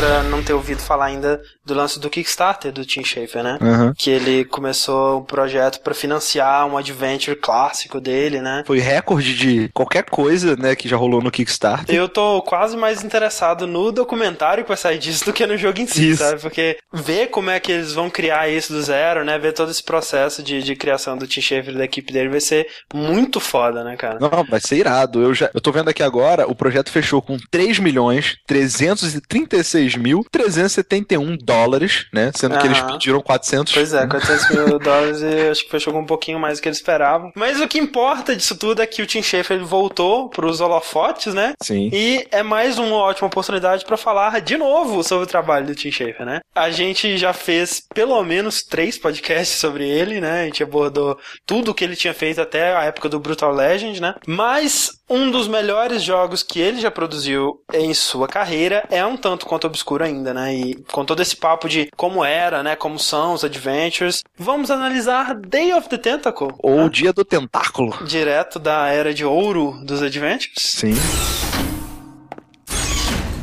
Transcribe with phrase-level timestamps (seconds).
[0.00, 3.58] pra não ter ouvido falar ainda do lance do Kickstarter do Tim Schafer, né?
[3.60, 3.92] Uhum.
[3.94, 8.64] Que ele começou um projeto pra financiar um adventure clássico dele, né?
[8.66, 11.94] Foi recorde de qualquer coisa, né, que já rolou no Kickstarter.
[11.94, 15.80] Eu tô quase mais interessado no documentário que vai sair disso do que no jogo
[15.80, 16.24] em si, Isso.
[16.24, 16.40] sabe?
[16.40, 19.38] Porque ver como é que eles vão criar isso do zero, né?
[19.38, 22.40] Ver todo esse processo de, de criação do Tim Schafer e da equipe dele vai
[22.40, 24.18] ser muito foda, né, cara?
[24.18, 25.22] Não, vai ser irado.
[25.22, 30.24] Eu já, eu tô vendo aqui agora, o projeto fechou com 3 milhões 336 mil
[30.30, 32.30] 371 dólares, né?
[32.34, 32.92] Sendo que eles Aham.
[32.92, 33.72] pediram 400.
[33.72, 36.68] Pois é, 400 mil dólares e acho que fechou com um pouquinho mais do que
[36.68, 37.32] eles esperavam.
[37.34, 41.34] Mas o que importa disso tudo é que o Tim Schafer ele voltou pros holofotes,
[41.34, 41.54] né?
[41.62, 41.90] Sim.
[41.92, 45.90] E é mais uma ótima oportunidade pra falar de novo sobre o trabalho do Tim
[45.90, 46.40] Schafer, né?
[46.54, 50.42] A gente já fez pelo menos três podcasts sobre ele, né?
[50.42, 54.00] A gente abordou tudo o que ele tinha feito até a época do Brutal Legend,
[54.00, 54.14] né?
[54.26, 59.44] Mas um dos melhores jogos que ele já produziu em sua carreira é um tanto
[59.44, 60.54] quanto obscuro ainda, né?
[60.54, 62.76] E com todo esse papo de como era, né?
[62.76, 66.54] Como são os adventures, vamos analisar Day of the Tentacle.
[66.60, 66.84] Ou né?
[66.84, 67.98] o dia do tentáculo.
[68.04, 70.54] Direto da era de ouro dos adventures.
[70.56, 70.94] Sim.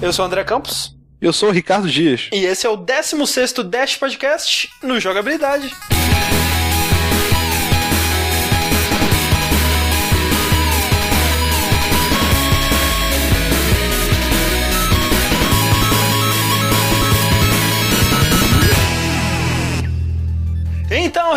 [0.01, 0.95] Eu sou o André Campos.
[1.19, 2.29] Eu sou o Ricardo Dias.
[2.31, 5.75] E esse é o 16º Dash Podcast no Jogabilidade.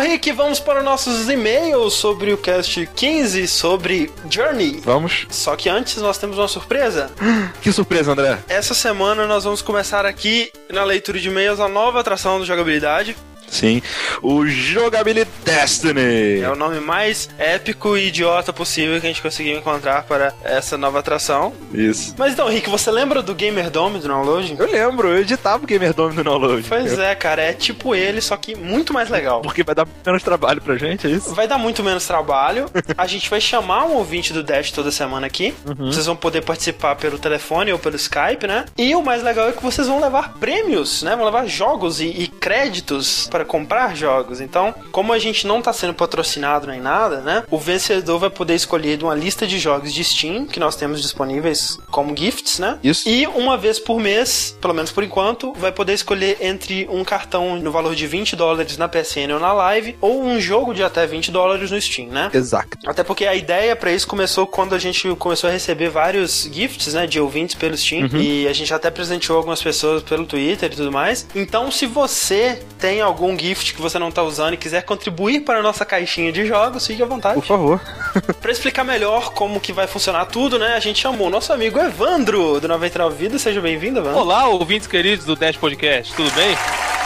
[0.01, 4.81] Rick, vamos para nossos e-mails sobre o cast 15 sobre Journey.
[4.83, 5.27] Vamos?
[5.29, 7.11] Só que antes nós temos uma surpresa.
[7.61, 8.39] Que surpresa, André.
[8.49, 13.15] Essa semana nós vamos começar aqui na leitura de e-mails a nova atração do Jogabilidade.
[13.51, 13.81] Sim.
[14.21, 16.39] O Jogabilidade Destiny.
[16.41, 20.77] É o nome mais épico e idiota possível que a gente conseguiu encontrar para essa
[20.77, 21.53] nova atração.
[21.73, 22.15] Isso.
[22.17, 24.55] Mas então, Rick, você lembra do Gamer Dome do Download?
[24.57, 26.65] Eu lembro, eu editava o Gamer Dome no download.
[26.67, 29.41] Pois é, cara, é tipo ele, só que muito mais legal.
[29.41, 31.33] Porque vai dar menos trabalho pra gente, é isso?
[31.35, 32.69] Vai dar muito menos trabalho.
[32.97, 35.53] A gente vai chamar um ouvinte do Dash toda semana aqui.
[35.77, 38.65] Vocês vão poder participar pelo telefone ou pelo Skype, né?
[38.77, 41.15] E o mais legal é que vocês vão levar prêmios, né?
[41.15, 44.41] Vão levar jogos e, e créditos para comprar jogos.
[44.41, 47.43] Então, como a gente não tá sendo patrocinado nem nada, né?
[47.49, 51.01] O vencedor vai poder escolher de uma lista de jogos de Steam que nós temos
[51.01, 52.77] disponíveis como gifts, né?
[52.83, 53.07] Isso.
[53.07, 57.57] E uma vez por mês, pelo menos por enquanto, vai poder escolher entre um cartão
[57.57, 61.05] no valor de 20 dólares na PSN ou na Live, ou um jogo de até
[61.05, 62.29] 20 dólares no Steam, né?
[62.33, 62.77] Exato.
[62.85, 66.93] Até porque a ideia pra isso começou quando a gente começou a receber vários gifts,
[66.93, 70.75] né, de ouvintes pelo Steam, e a gente até presenteou algumas pessoas pelo Twitter e
[70.75, 71.27] tudo mais.
[71.35, 75.59] Então, se você tem algum gift que você não tá usando e quiser contribuir para
[75.59, 77.35] a nossa caixinha de jogos, fique à vontade.
[77.35, 77.81] Por favor.
[78.41, 81.79] Pra explicar melhor como que vai funcionar tudo, né, a gente chamou o nosso amigo
[81.79, 83.41] Evandro, do 99 Vidas.
[83.41, 84.19] Seja bem-vindo, Evandro.
[84.19, 87.00] Olá, ouvintes queridos do Dash Podcast, tudo bem?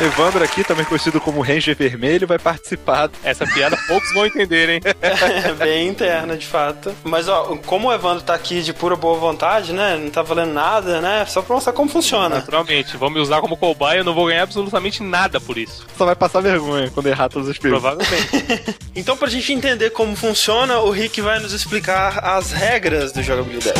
[0.00, 3.10] Evandro aqui, também conhecido como Ranger Vermelho, vai participar.
[3.24, 4.80] Essa piada poucos vão entender, hein?
[5.00, 6.94] É bem interna, de fato.
[7.02, 10.52] Mas, ó, como o Evandro tá aqui de pura boa vontade, né, não tá valendo
[10.52, 12.36] nada, né, só pra mostrar como funciona.
[12.36, 15.86] Naturalmente, vão me usar como cobaia, eu não vou ganhar absolutamente nada por isso.
[15.96, 17.96] Só vai passar vergonha quando errar todas as perguntas.
[17.96, 18.76] Provavelmente.
[18.96, 23.78] Então, pra gente entender como funciona, o Rick vai nos explicar as regras do jogabilidade.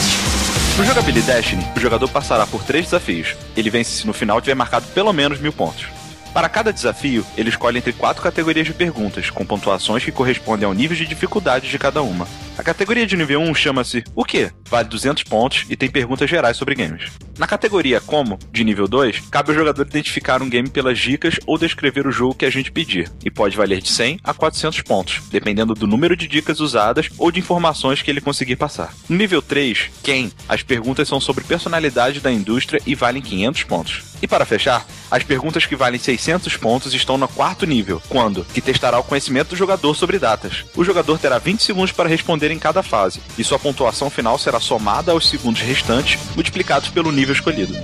[0.76, 3.34] No Jogabilidade Destiny, o jogador passará por três desafios.
[3.56, 5.86] Ele vence se no final tiver marcado pelo menos mil pontos.
[6.36, 10.74] Para cada desafio, ele escolhe entre quatro categorias de perguntas, com pontuações que correspondem ao
[10.74, 12.28] nível de dificuldade de cada uma.
[12.58, 14.50] A categoria de nível 1 chama-se O quê?
[14.68, 17.10] Vale 200 pontos e tem perguntas gerais sobre games.
[17.38, 21.56] Na categoria Como, de nível 2, cabe ao jogador identificar um game pelas dicas ou
[21.56, 25.22] descrever o jogo que a gente pedir, e pode valer de 100 a 400 pontos,
[25.30, 28.92] dependendo do número de dicas usadas ou de informações que ele conseguir passar.
[29.08, 34.02] No nível 3, Quem, as perguntas são sobre personalidade da indústria e valem 500 pontos.
[34.22, 36.25] E para fechar, as perguntas que valem 600
[36.56, 40.64] pontos estão no quarto nível, quando, que testará o conhecimento do jogador sobre datas.
[40.74, 44.58] O jogador terá 20 segundos para responder em cada fase, e sua pontuação final será
[44.58, 47.74] somada aos segundos restantes, multiplicados pelo nível escolhido.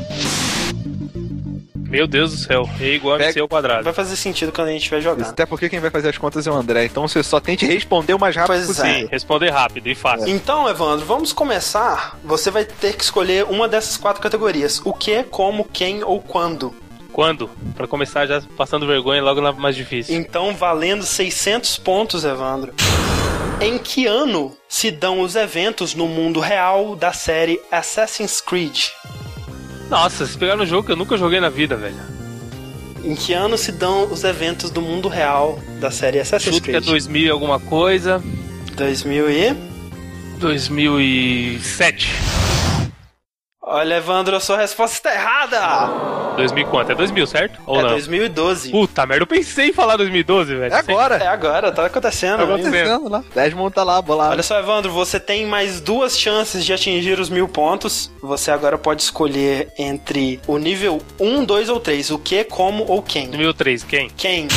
[1.89, 3.85] Meu Deus do céu, é igual a Pega- MC ao quadrado.
[3.85, 5.29] Vai fazer sentido quando a gente estiver jogando.
[5.29, 8.15] Até porque quem vai fazer as contas é o André, então você só tente responder
[8.15, 8.91] o mais rápido Pois possível.
[8.91, 9.01] é.
[9.01, 10.27] Sim, responder rápido e fácil.
[10.27, 12.19] Então, Evandro, vamos começar.
[12.25, 16.75] Você vai ter que escolher uma dessas quatro categorias: o que, como, quem ou quando.
[17.13, 17.51] Quando?
[17.75, 20.17] Pra começar já passando vergonha logo na mais difícil.
[20.17, 22.73] Então, valendo 600 pontos, Evandro.
[23.61, 28.89] Em que ano se dão os eventos no mundo real da série Assassin's Creed?
[29.89, 31.95] Nossa, se pegar no jogo que eu nunca joguei na vida, velho.
[33.05, 36.71] Em que ano se dão os eventos do mundo real da série Assassin's Chuto que
[36.71, 36.87] é Creed?
[36.87, 38.23] 2000 e alguma coisa.
[38.75, 39.55] 2000 e...
[40.39, 42.09] 2007.
[43.75, 46.37] Olha, Evandro, a sua resposta está errada!
[46.37, 46.93] 2000 quanto?
[46.93, 47.59] É 2000, certo?
[47.67, 47.89] Ou é não?
[47.93, 48.71] 2012.
[48.71, 50.75] Puta merda, eu pensei em falar 2012, velho.
[50.75, 51.17] É agora.
[51.17, 52.37] É agora, tá acontecendo.
[52.37, 53.09] Tá acontecendo.
[53.09, 53.25] lá.
[53.35, 54.33] Desmond tá lá, bolado.
[54.33, 58.13] Olha só, Evandro, você tem mais duas chances de atingir os mil pontos.
[58.23, 62.11] Você agora pode escolher entre o nível 1, 2 ou 3.
[62.11, 63.29] O que, como ou quem.
[63.29, 64.11] 2003, quem?
[64.15, 64.49] Quem?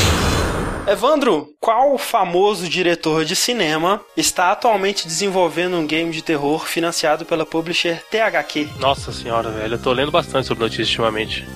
[0.87, 7.43] Evandro, qual famoso diretor de cinema está atualmente desenvolvendo um game de terror financiado pela
[7.45, 8.69] publisher THQ?
[8.79, 11.47] Nossa senhora, velho, eu tô lendo bastante sobre notícias ultimamente.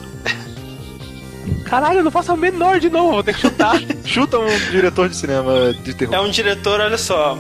[1.64, 3.80] Caralho, eu não faço a menor de novo, vou ter que chutar.
[4.04, 6.16] Chuta um diretor de cinema de terror.
[6.16, 7.38] É um diretor, olha só.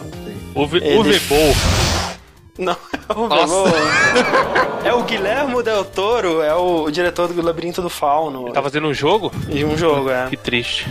[0.53, 1.19] o Ve- Ele-.
[2.59, 2.75] Não,
[3.07, 3.73] é o Nossa.
[4.83, 8.51] É o Guilhermo Del Toro, é o diretor do Labirinto do Fauno.
[8.51, 9.31] Tá fazendo um jogo?
[9.49, 10.27] E um jogo, é.
[10.29, 10.85] Que triste.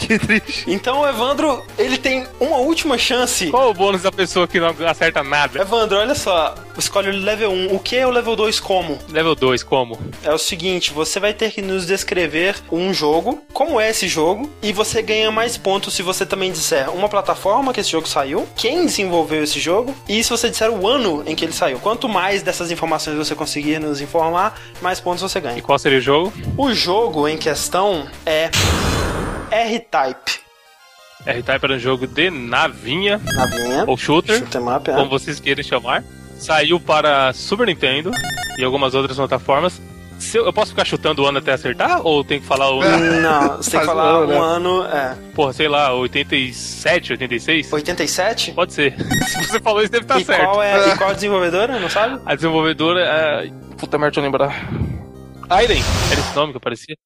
[0.10, 0.64] Que triste.
[0.66, 3.48] Então o Evandro, ele tem uma última chance.
[3.50, 5.60] Qual o bônus da pessoa que não acerta nada?
[5.60, 6.54] Evandro, olha só.
[6.78, 7.74] Escolhe o level 1.
[7.74, 8.98] O que é o level 2 como?
[9.10, 9.98] Level 2, como?
[10.24, 14.50] É o seguinte, você vai ter que nos descrever um jogo, como é esse jogo,
[14.62, 18.48] e você ganha mais pontos se você também disser uma plataforma que esse jogo saiu,
[18.56, 21.78] quem desenvolveu esse jogo, e se você disser o ano em que ele saiu.
[21.78, 25.62] Quanto mais dessas informações você conseguir nos informar, mais pontos você E ganha.
[25.62, 26.32] qual seria o jogo?
[26.56, 28.50] O jogo em questão é
[29.50, 30.40] R-Type.
[31.26, 33.84] R-Type era um jogo de navinha Navinha.
[33.86, 34.94] ou shooter, Shoot 'em up, é.
[34.94, 36.02] como vocês queiram chamar.
[36.38, 38.10] Saiu para Super Nintendo
[38.58, 39.80] e algumas outras plataformas.
[40.18, 42.00] Se eu, eu posso ficar chutando o ano até acertar?
[42.06, 42.80] Ou tem que falar o.
[43.20, 44.38] Não, você tem que falar um, um né?
[44.38, 45.16] ano, é.
[45.34, 47.72] Porra, sei lá, 87, 86?
[47.72, 48.52] 87?
[48.52, 48.94] Pode ser.
[49.28, 50.44] Se você falou isso, deve estar e, certo.
[50.44, 52.20] qual é, e qual a desenvolvedora, não sabe?
[52.24, 53.50] A desenvolvedora é.
[53.76, 54.68] Puta merda, deixa eu lembrar.
[55.48, 56.96] Aiden, era esse nome que aparecia?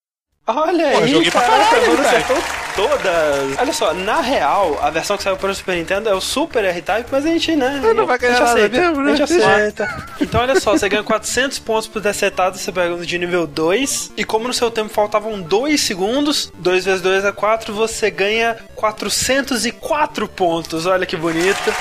[0.46, 2.08] Olha Pô, eu aí, joguei pra caraca, caralho, cara.
[2.08, 2.36] acertou
[2.76, 3.58] todas.
[3.58, 6.64] Olha só, na real, a versão que saiu para o Super Nintendo é o Super
[6.64, 7.80] R-Type, mas a gente, né?
[7.96, 9.12] não vai ganhar a gente nada aceita, mesmo, né?
[9.12, 10.04] A gente aceita.
[10.20, 14.12] Então, olha só, você ganha 400 pontos por ter acertado, você pega de nível 2.
[14.18, 18.58] E como no seu tempo faltavam 2 segundos, 2 vezes 2 é 4, você ganha
[18.74, 20.84] 404 pontos.
[20.84, 21.72] Olha que bonito.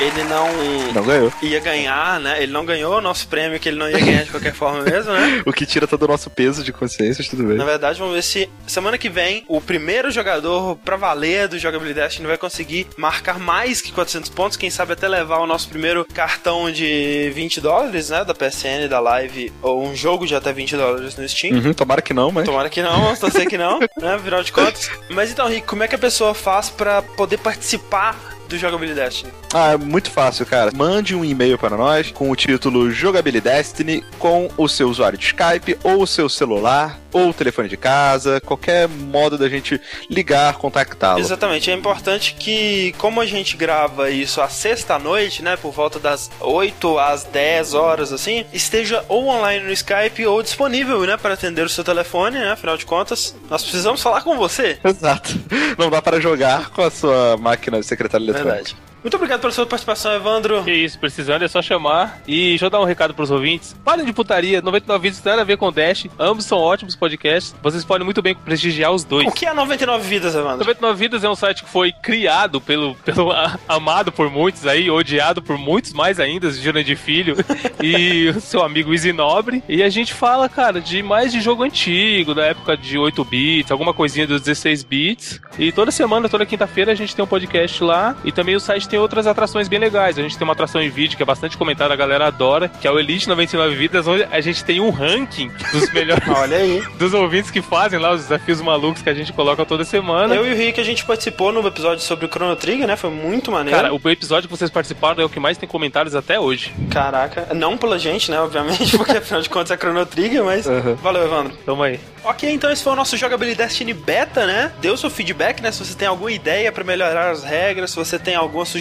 [0.00, 1.32] Ele não Não ganhou.
[1.42, 2.40] ia ganhar, né?
[2.42, 5.12] Ele não ganhou o nosso prêmio, que ele não ia ganhar de qualquer forma mesmo,
[5.12, 5.42] né?
[5.46, 7.56] O que tira todo o nosso peso de consciência, tudo bem.
[7.56, 12.22] Na verdade, vamos ver se semana que vem o primeiro jogador pra valer do Jogabilidade
[12.22, 14.56] vai conseguir marcar mais que 400 pontos.
[14.56, 18.24] Quem sabe até levar o nosso primeiro cartão de 20 dólares, né?
[18.24, 21.54] Da PSN, da Live, ou um jogo de até 20 dólares no Steam.
[21.56, 22.44] Uhum, tomara que não, mas.
[22.44, 24.14] Tomara que não, só sei que não, né?
[24.14, 24.90] Afinal de contas.
[25.08, 29.32] Mas então, Rick, como é que a pessoa faz pra poder participar do Jogabilidade Destiny?
[29.52, 30.70] Ah, é muito fácil, cara.
[30.74, 35.26] Mande um e-mail para nós com o título Jogabilidade Destiny com o seu usuário de
[35.26, 39.80] Skype ou o seu celular ou o telefone de casa, qualquer modo da gente
[40.10, 41.20] ligar, contactá-lo.
[41.20, 46.30] Exatamente, é importante que, como a gente grava isso à sexta-noite, né, por volta das
[46.38, 51.64] 8 às 10 horas, assim, esteja ou online no Skype ou disponível, né, para atender
[51.64, 54.78] o seu telefone, né, afinal de contas, nós precisamos falar com você.
[54.84, 55.38] Exato.
[55.78, 58.26] Não dá para jogar com a sua máquina de secretário.
[58.44, 58.76] Verdade.
[59.02, 60.62] Muito obrigado pela sua participação, Evandro.
[60.64, 62.20] Que isso, precisando é só chamar.
[62.26, 63.74] E deixa eu dar um recado pros ouvintes.
[63.84, 66.06] Parem de putaria, 99 vídeos tem nada a ver com Dash.
[66.18, 67.54] Ambos são ótimos podcasts.
[67.62, 69.26] Vocês podem muito bem prestigiar os dois.
[69.26, 70.58] O que é 99 vidas, Evandro?
[70.58, 74.90] 99 Vidas é um site que foi criado pelo, pelo a- amado por muitos aí,
[74.90, 77.36] odiado por muitos mais ainda, Jurandir Filho
[77.82, 79.62] e o seu amigo Easy Nobre.
[79.68, 83.70] E a gente fala, cara, de mais de jogo antigo, da época de 8 bits,
[83.70, 85.40] alguma coisinha dos 16 bits.
[85.58, 88.16] E toda semana, toda quinta-feira, a gente tem um podcast lá.
[88.24, 90.18] E também o site tem outras atrações bem legais.
[90.18, 92.86] A gente tem uma atração em vídeo que é bastante comentada, a galera adora, que
[92.86, 96.26] é o Elite 99 Vidas, onde a gente tem um ranking dos melhores.
[96.28, 96.82] Olha aí.
[96.98, 100.34] Dos ouvintes que fazem lá os desafios malucos que a gente coloca toda semana.
[100.34, 102.96] Eu e o Rick, a gente participou no episódio sobre o Chrono Trigger, né?
[102.96, 103.76] Foi muito maneiro.
[103.76, 106.74] Cara, o episódio que vocês participaram é o que mais tem comentários até hoje.
[106.90, 107.54] Caraca.
[107.54, 108.40] Não pela gente, né?
[108.40, 110.66] Obviamente, porque afinal de contas é Chrono Trigger, mas.
[110.66, 110.94] Uhum.
[110.96, 111.56] Valeu, Evandro.
[111.64, 112.00] Tamo aí.
[112.24, 114.72] Ok, então esse foi o nosso Jogabilidade Destiny Beta, né?
[114.80, 115.70] Deu seu feedback, né?
[115.70, 118.77] Se você tem alguma ideia pra melhorar as regras, se você tem alguma sugestão,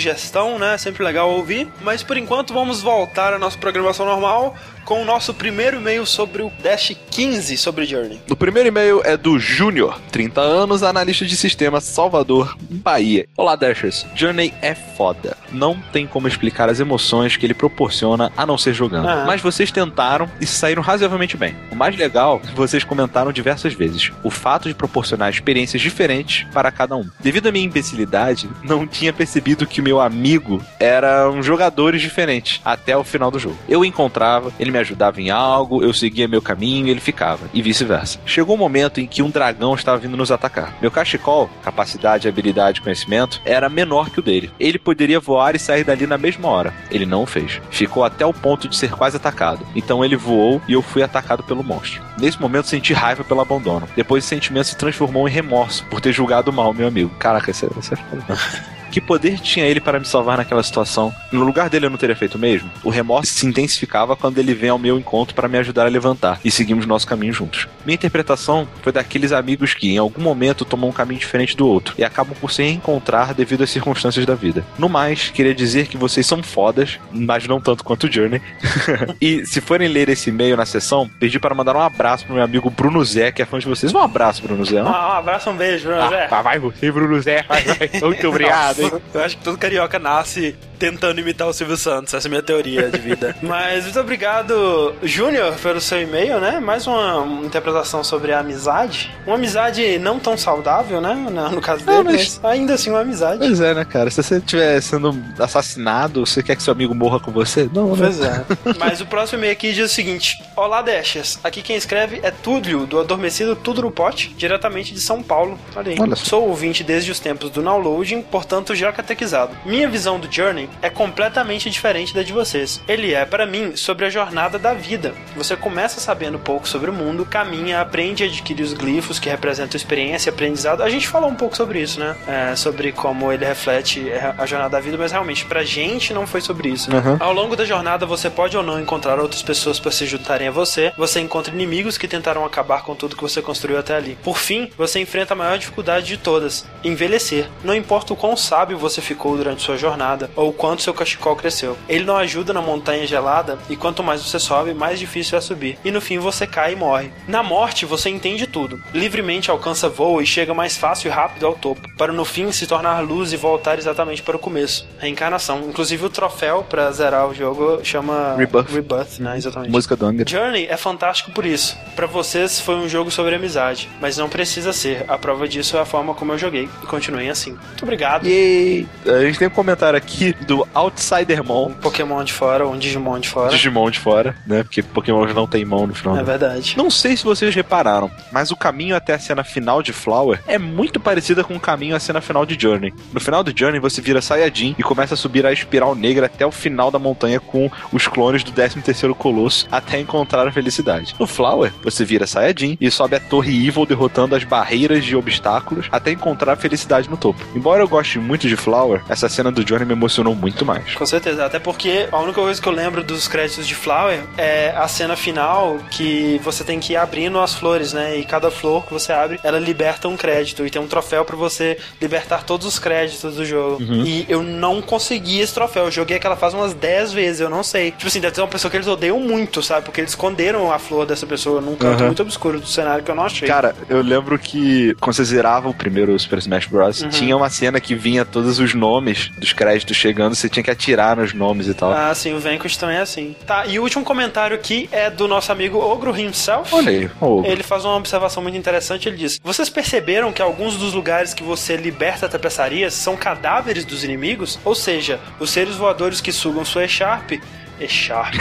[0.59, 0.77] né?
[0.77, 1.67] Sempre legal ouvir.
[1.81, 4.55] Mas por enquanto vamos voltar à nossa programação normal
[4.87, 8.21] com o nosso primeiro e-mail sobre o Dash 15 sobre Journey.
[8.29, 13.27] O primeiro e-mail é do Júnior, 30 anos, analista de sistema Salvador, Bahia.
[13.35, 14.05] Olá, Dashers.
[14.15, 15.35] Journey é foda.
[15.51, 19.09] Não tem como explicar as emoções que ele proporciona a não ser jogando.
[19.09, 19.25] Ah.
[19.27, 21.53] Mas vocês tentaram e saíram razoavelmente bem.
[21.69, 26.95] O mais legal, vocês comentaram diversas vezes, o fato de proporcionar experiências diferentes para cada
[26.95, 27.09] um.
[27.19, 32.95] Devido à minha imbecilidade, não tinha percebido que o meu amigo eram jogadores diferentes até
[32.95, 33.57] o final do jogo.
[33.67, 37.49] Eu encontrava, ele me me ajudava em algo, eu seguia meu caminho e ele ficava,
[37.53, 38.19] e vice-versa.
[38.25, 40.75] Chegou um momento em que um dragão estava vindo nos atacar.
[40.81, 44.51] Meu cachecol, capacidade, habilidade conhecimento, era menor que o dele.
[44.59, 46.73] Ele poderia voar e sair dali na mesma hora.
[46.91, 47.59] Ele não o fez.
[47.71, 49.65] Ficou até o ponto de ser quase atacado.
[49.75, 52.01] Então ele voou e eu fui atacado pelo monstro.
[52.19, 53.87] Nesse momento senti raiva pelo abandono.
[53.95, 57.09] Depois o sentimento se transformou em remorso por ter julgado mal meu amigo.
[57.17, 58.73] Caraca, isso é, é.
[58.91, 61.13] Que poder tinha ele para me salvar naquela situação?
[61.31, 62.69] No lugar dele eu não teria feito o mesmo?
[62.83, 66.39] O remorso se intensificava quando ele vem ao meu encontro para me ajudar a levantar
[66.43, 67.67] e seguimos nosso caminho juntos.
[67.85, 71.95] Minha interpretação foi daqueles amigos que em algum momento tomam um caminho diferente do outro
[71.97, 74.63] e acabam por se reencontrar devido às circunstâncias da vida.
[74.77, 78.41] No mais, queria dizer que vocês são fodas, mas não tanto quanto o Journey.
[79.21, 82.43] e se forem ler esse e-mail na sessão, pedi para mandar um abraço pro meu
[82.43, 83.93] amigo Bruno Zé, que é fã de vocês.
[83.93, 84.81] Um abraço, Bruno Zé.
[84.81, 86.27] Um, um abraço, um beijo, Bruno Zé.
[86.29, 87.43] Ah, vai você, Bruno Zé.
[87.47, 87.89] Vai, vai.
[88.01, 88.76] Muito obrigado.
[89.13, 92.13] Eu acho que todo carioca nasce tentando imitar o Silvio Santos.
[92.13, 93.35] Essa é a minha teoria de vida.
[93.41, 96.59] Mas muito obrigado, Júnior, pelo seu e-mail, né?
[96.59, 99.11] Mais uma, interpretação sobre a amizade.
[99.25, 101.13] Uma amizade não tão saudável, né?
[101.51, 102.39] No caso dele, mas...
[102.41, 102.45] mas...
[102.45, 103.39] ainda assim uma amizade.
[103.39, 104.09] Pois é, né, cara?
[104.09, 107.69] Se você estiver sendo assassinado, você quer que seu amigo morra com você?
[107.73, 107.97] Não, né?
[107.97, 108.45] Pois é.
[108.77, 111.39] mas o próximo e-mail aqui diz o seguinte: Olá, Dashas.
[111.43, 115.59] Aqui quem escreve é Túlio, do Adormecido Tudo no Pote, diretamente de São Paulo.
[115.75, 115.97] Olha aí.
[115.99, 119.55] Olha Sou ouvinte desde os tempos do downloading, portanto já catequizado.
[119.65, 122.81] Minha visão do Journey é completamente diferente da de vocês.
[122.87, 125.13] Ele é, para mim, sobre a jornada da vida.
[125.35, 129.77] Você começa sabendo pouco sobre o mundo, caminha, aprende a adquirir os glifos que representam
[129.77, 130.83] experiência aprendizado.
[130.83, 132.15] A gente falou um pouco sobre isso, né?
[132.27, 136.41] É, sobre como ele reflete a jornada da vida, mas realmente, pra gente não foi
[136.41, 136.91] sobre isso.
[136.91, 137.17] Uhum.
[137.19, 140.51] Ao longo da jornada, você pode ou não encontrar outras pessoas para se juntarem a
[140.51, 140.91] você.
[140.97, 144.17] Você encontra inimigos que tentaram acabar com tudo que você construiu até ali.
[144.23, 147.47] Por fim, você enfrenta a maior dificuldade de todas: envelhecer.
[147.63, 151.77] Não importa o quão sábio você ficou durante sua jornada ou quanto seu cachecol cresceu.
[151.87, 155.77] Ele não ajuda na montanha gelada e quanto mais você sobe, mais difícil é subir.
[155.85, 157.11] E no fim você cai e morre.
[157.27, 158.81] Na morte você entende tudo.
[158.93, 162.67] Livremente alcança voo e chega mais fácil e rápido ao topo, para no fim se
[162.67, 164.87] tornar luz e voltar exatamente para o começo.
[164.99, 165.61] Reencarnação.
[165.67, 169.37] Inclusive o troféu para zerar o jogo chama Rebirth, Rebirth né?
[169.37, 169.71] Exatamente.
[169.71, 170.27] Música do Anger.
[170.27, 171.77] Journey é fantástico por isso.
[171.95, 175.05] Para vocês foi um jogo sobre amizade, mas não precisa ser.
[175.07, 176.69] A prova disso é a forma como eu joguei.
[176.81, 177.51] E continuem assim.
[177.51, 178.25] Muito obrigado.
[178.25, 178.87] Yay.
[179.05, 181.67] A gente tem um comentário aqui do Outsidermon.
[181.67, 183.49] Um Pokémon de fora, um Digimon de fora.
[183.49, 184.63] Digimon de fora, né?
[184.63, 186.17] Porque Pokémon não tem mão no final.
[186.17, 186.75] É verdade.
[186.77, 190.57] Não sei se vocês repararam, mas o caminho até a cena final de Flower é
[190.57, 192.93] muito parecida com o caminho à cena final de Journey.
[193.13, 196.45] No final do Journey, você vira Saiyajin e começa a subir a espiral negra até
[196.45, 201.13] o final da montanha com os clones do 13º Colosso até encontrar a felicidade.
[201.19, 205.87] No Flower, você vira Saiyajin e sobe a Torre Evil derrotando as barreiras de obstáculos
[205.91, 207.43] até encontrar a felicidade no topo.
[207.53, 210.93] Embora eu goste muito de Flower, essa cena do Journey me emocionou muito mais.
[210.93, 214.73] Com certeza, até porque a única coisa que eu lembro dos créditos de Flower é
[214.75, 218.17] a cena final que você tem que ir abrindo as flores, né?
[218.17, 221.35] E cada flor que você abre, ela liberta um crédito e tem um troféu para
[221.35, 223.81] você libertar todos os créditos do jogo.
[223.81, 224.03] Uhum.
[224.05, 225.85] E eu não consegui esse troféu.
[225.85, 227.91] Eu joguei aquela fase umas 10 vezes, eu não sei.
[227.91, 229.85] Tipo assim, deve ter uma pessoa que eles odeiam muito, sabe?
[229.85, 232.07] Porque eles esconderam a flor dessa pessoa num canto uhum.
[232.07, 233.47] muito obscuro do cenário que eu não achei.
[233.47, 237.09] Cara, eu lembro que quando você zerava o primeiro Super Smash Bros., uhum.
[237.09, 241.15] tinha uma cena que vinha todos os nomes dos créditos chegando, você tinha que atirar
[241.17, 241.91] nos nomes e tal.
[241.91, 243.35] Ah, sim, o Vanquish também é assim.
[243.45, 246.73] Tá, e o último comentário aqui é do nosso amigo Ogro himself.
[246.73, 247.49] Olha aí, Ogro.
[247.49, 251.43] Ele faz uma observação muito interessante, ele diz: Vocês perceberam que alguns dos lugares que
[251.43, 254.59] você liberta tapeçarias são cadáveres dos inimigos?
[254.63, 257.33] Ou seja, os seres voadores que sugam sua E-Sharp
[257.79, 258.35] Echarp.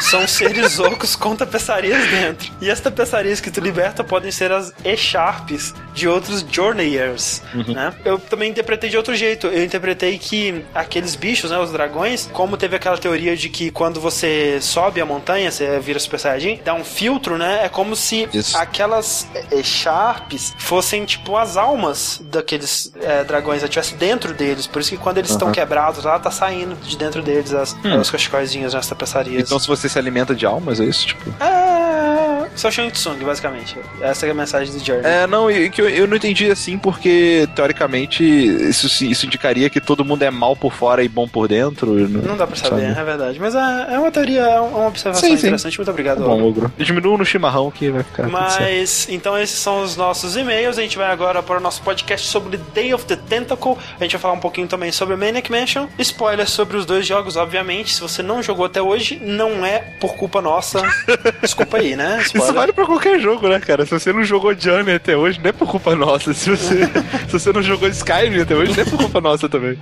[0.00, 2.52] São seres ocos com tapeçarias dentro.
[2.60, 7.74] E as tapeçarias que tu liberta podem ser as Echarps de outros Journeyers, uhum.
[7.74, 7.94] né?
[8.04, 9.46] Eu também interpretei de outro jeito.
[9.46, 14.00] Eu interpretei que aqueles bichos, né, os dragões, como teve aquela teoria de que quando
[14.00, 17.64] você sobe a montanha, você vira Super Saiyajin, dá um filtro, né?
[17.64, 18.56] É como se Isso.
[18.56, 24.66] aquelas Echarps fossem tipo as almas daqueles é, dragões, estivesse dentro deles.
[24.66, 25.36] Por isso que quando eles uhum.
[25.36, 28.00] estão quebrados lá, tá saindo de dentro deles as, hum.
[28.00, 28.79] os cachecóizinhos, né?
[28.86, 29.42] Tapeçarias.
[29.42, 31.08] Então se você se alimenta de almas, é isso?
[31.08, 31.30] Tipo...
[31.42, 32.29] É...
[32.54, 33.76] Só Shang Tsung, basicamente.
[34.00, 35.04] Essa é a mensagem do Journey.
[35.04, 39.80] É, não, e que eu, eu não entendi assim, porque teoricamente isso, isso indicaria que
[39.80, 41.94] todo mundo é mal por fora e bom por dentro.
[42.08, 43.00] Não, não dá pra saber, sabe?
[43.00, 43.40] é verdade.
[43.40, 45.72] Mas é, é uma teoria, é uma observação sim, interessante.
[45.72, 45.78] Sim.
[45.78, 46.72] Muito obrigado, tá Bom, Ogro.
[46.78, 48.28] Diminua no chimarrão que vai ficar.
[48.28, 50.78] Mas, então esses são os nossos e-mails.
[50.78, 53.76] A gente vai agora para o nosso podcast sobre Day of the Tentacle.
[53.98, 55.86] A gente vai falar um pouquinho também sobre Maniac Mansion.
[55.98, 57.94] Spoilers sobre os dois jogos, obviamente.
[57.94, 60.82] Se você não jogou até hoje, não é por culpa nossa.
[61.40, 62.22] Desculpa aí, né?
[62.44, 63.84] Isso vale pra qualquer jogo, né, cara?
[63.84, 66.32] Se você não jogou Journey até hoje, não é por culpa nossa.
[66.32, 66.86] Se você,
[67.28, 69.78] se você não jogou Skyrim até hoje, não é por culpa nossa também.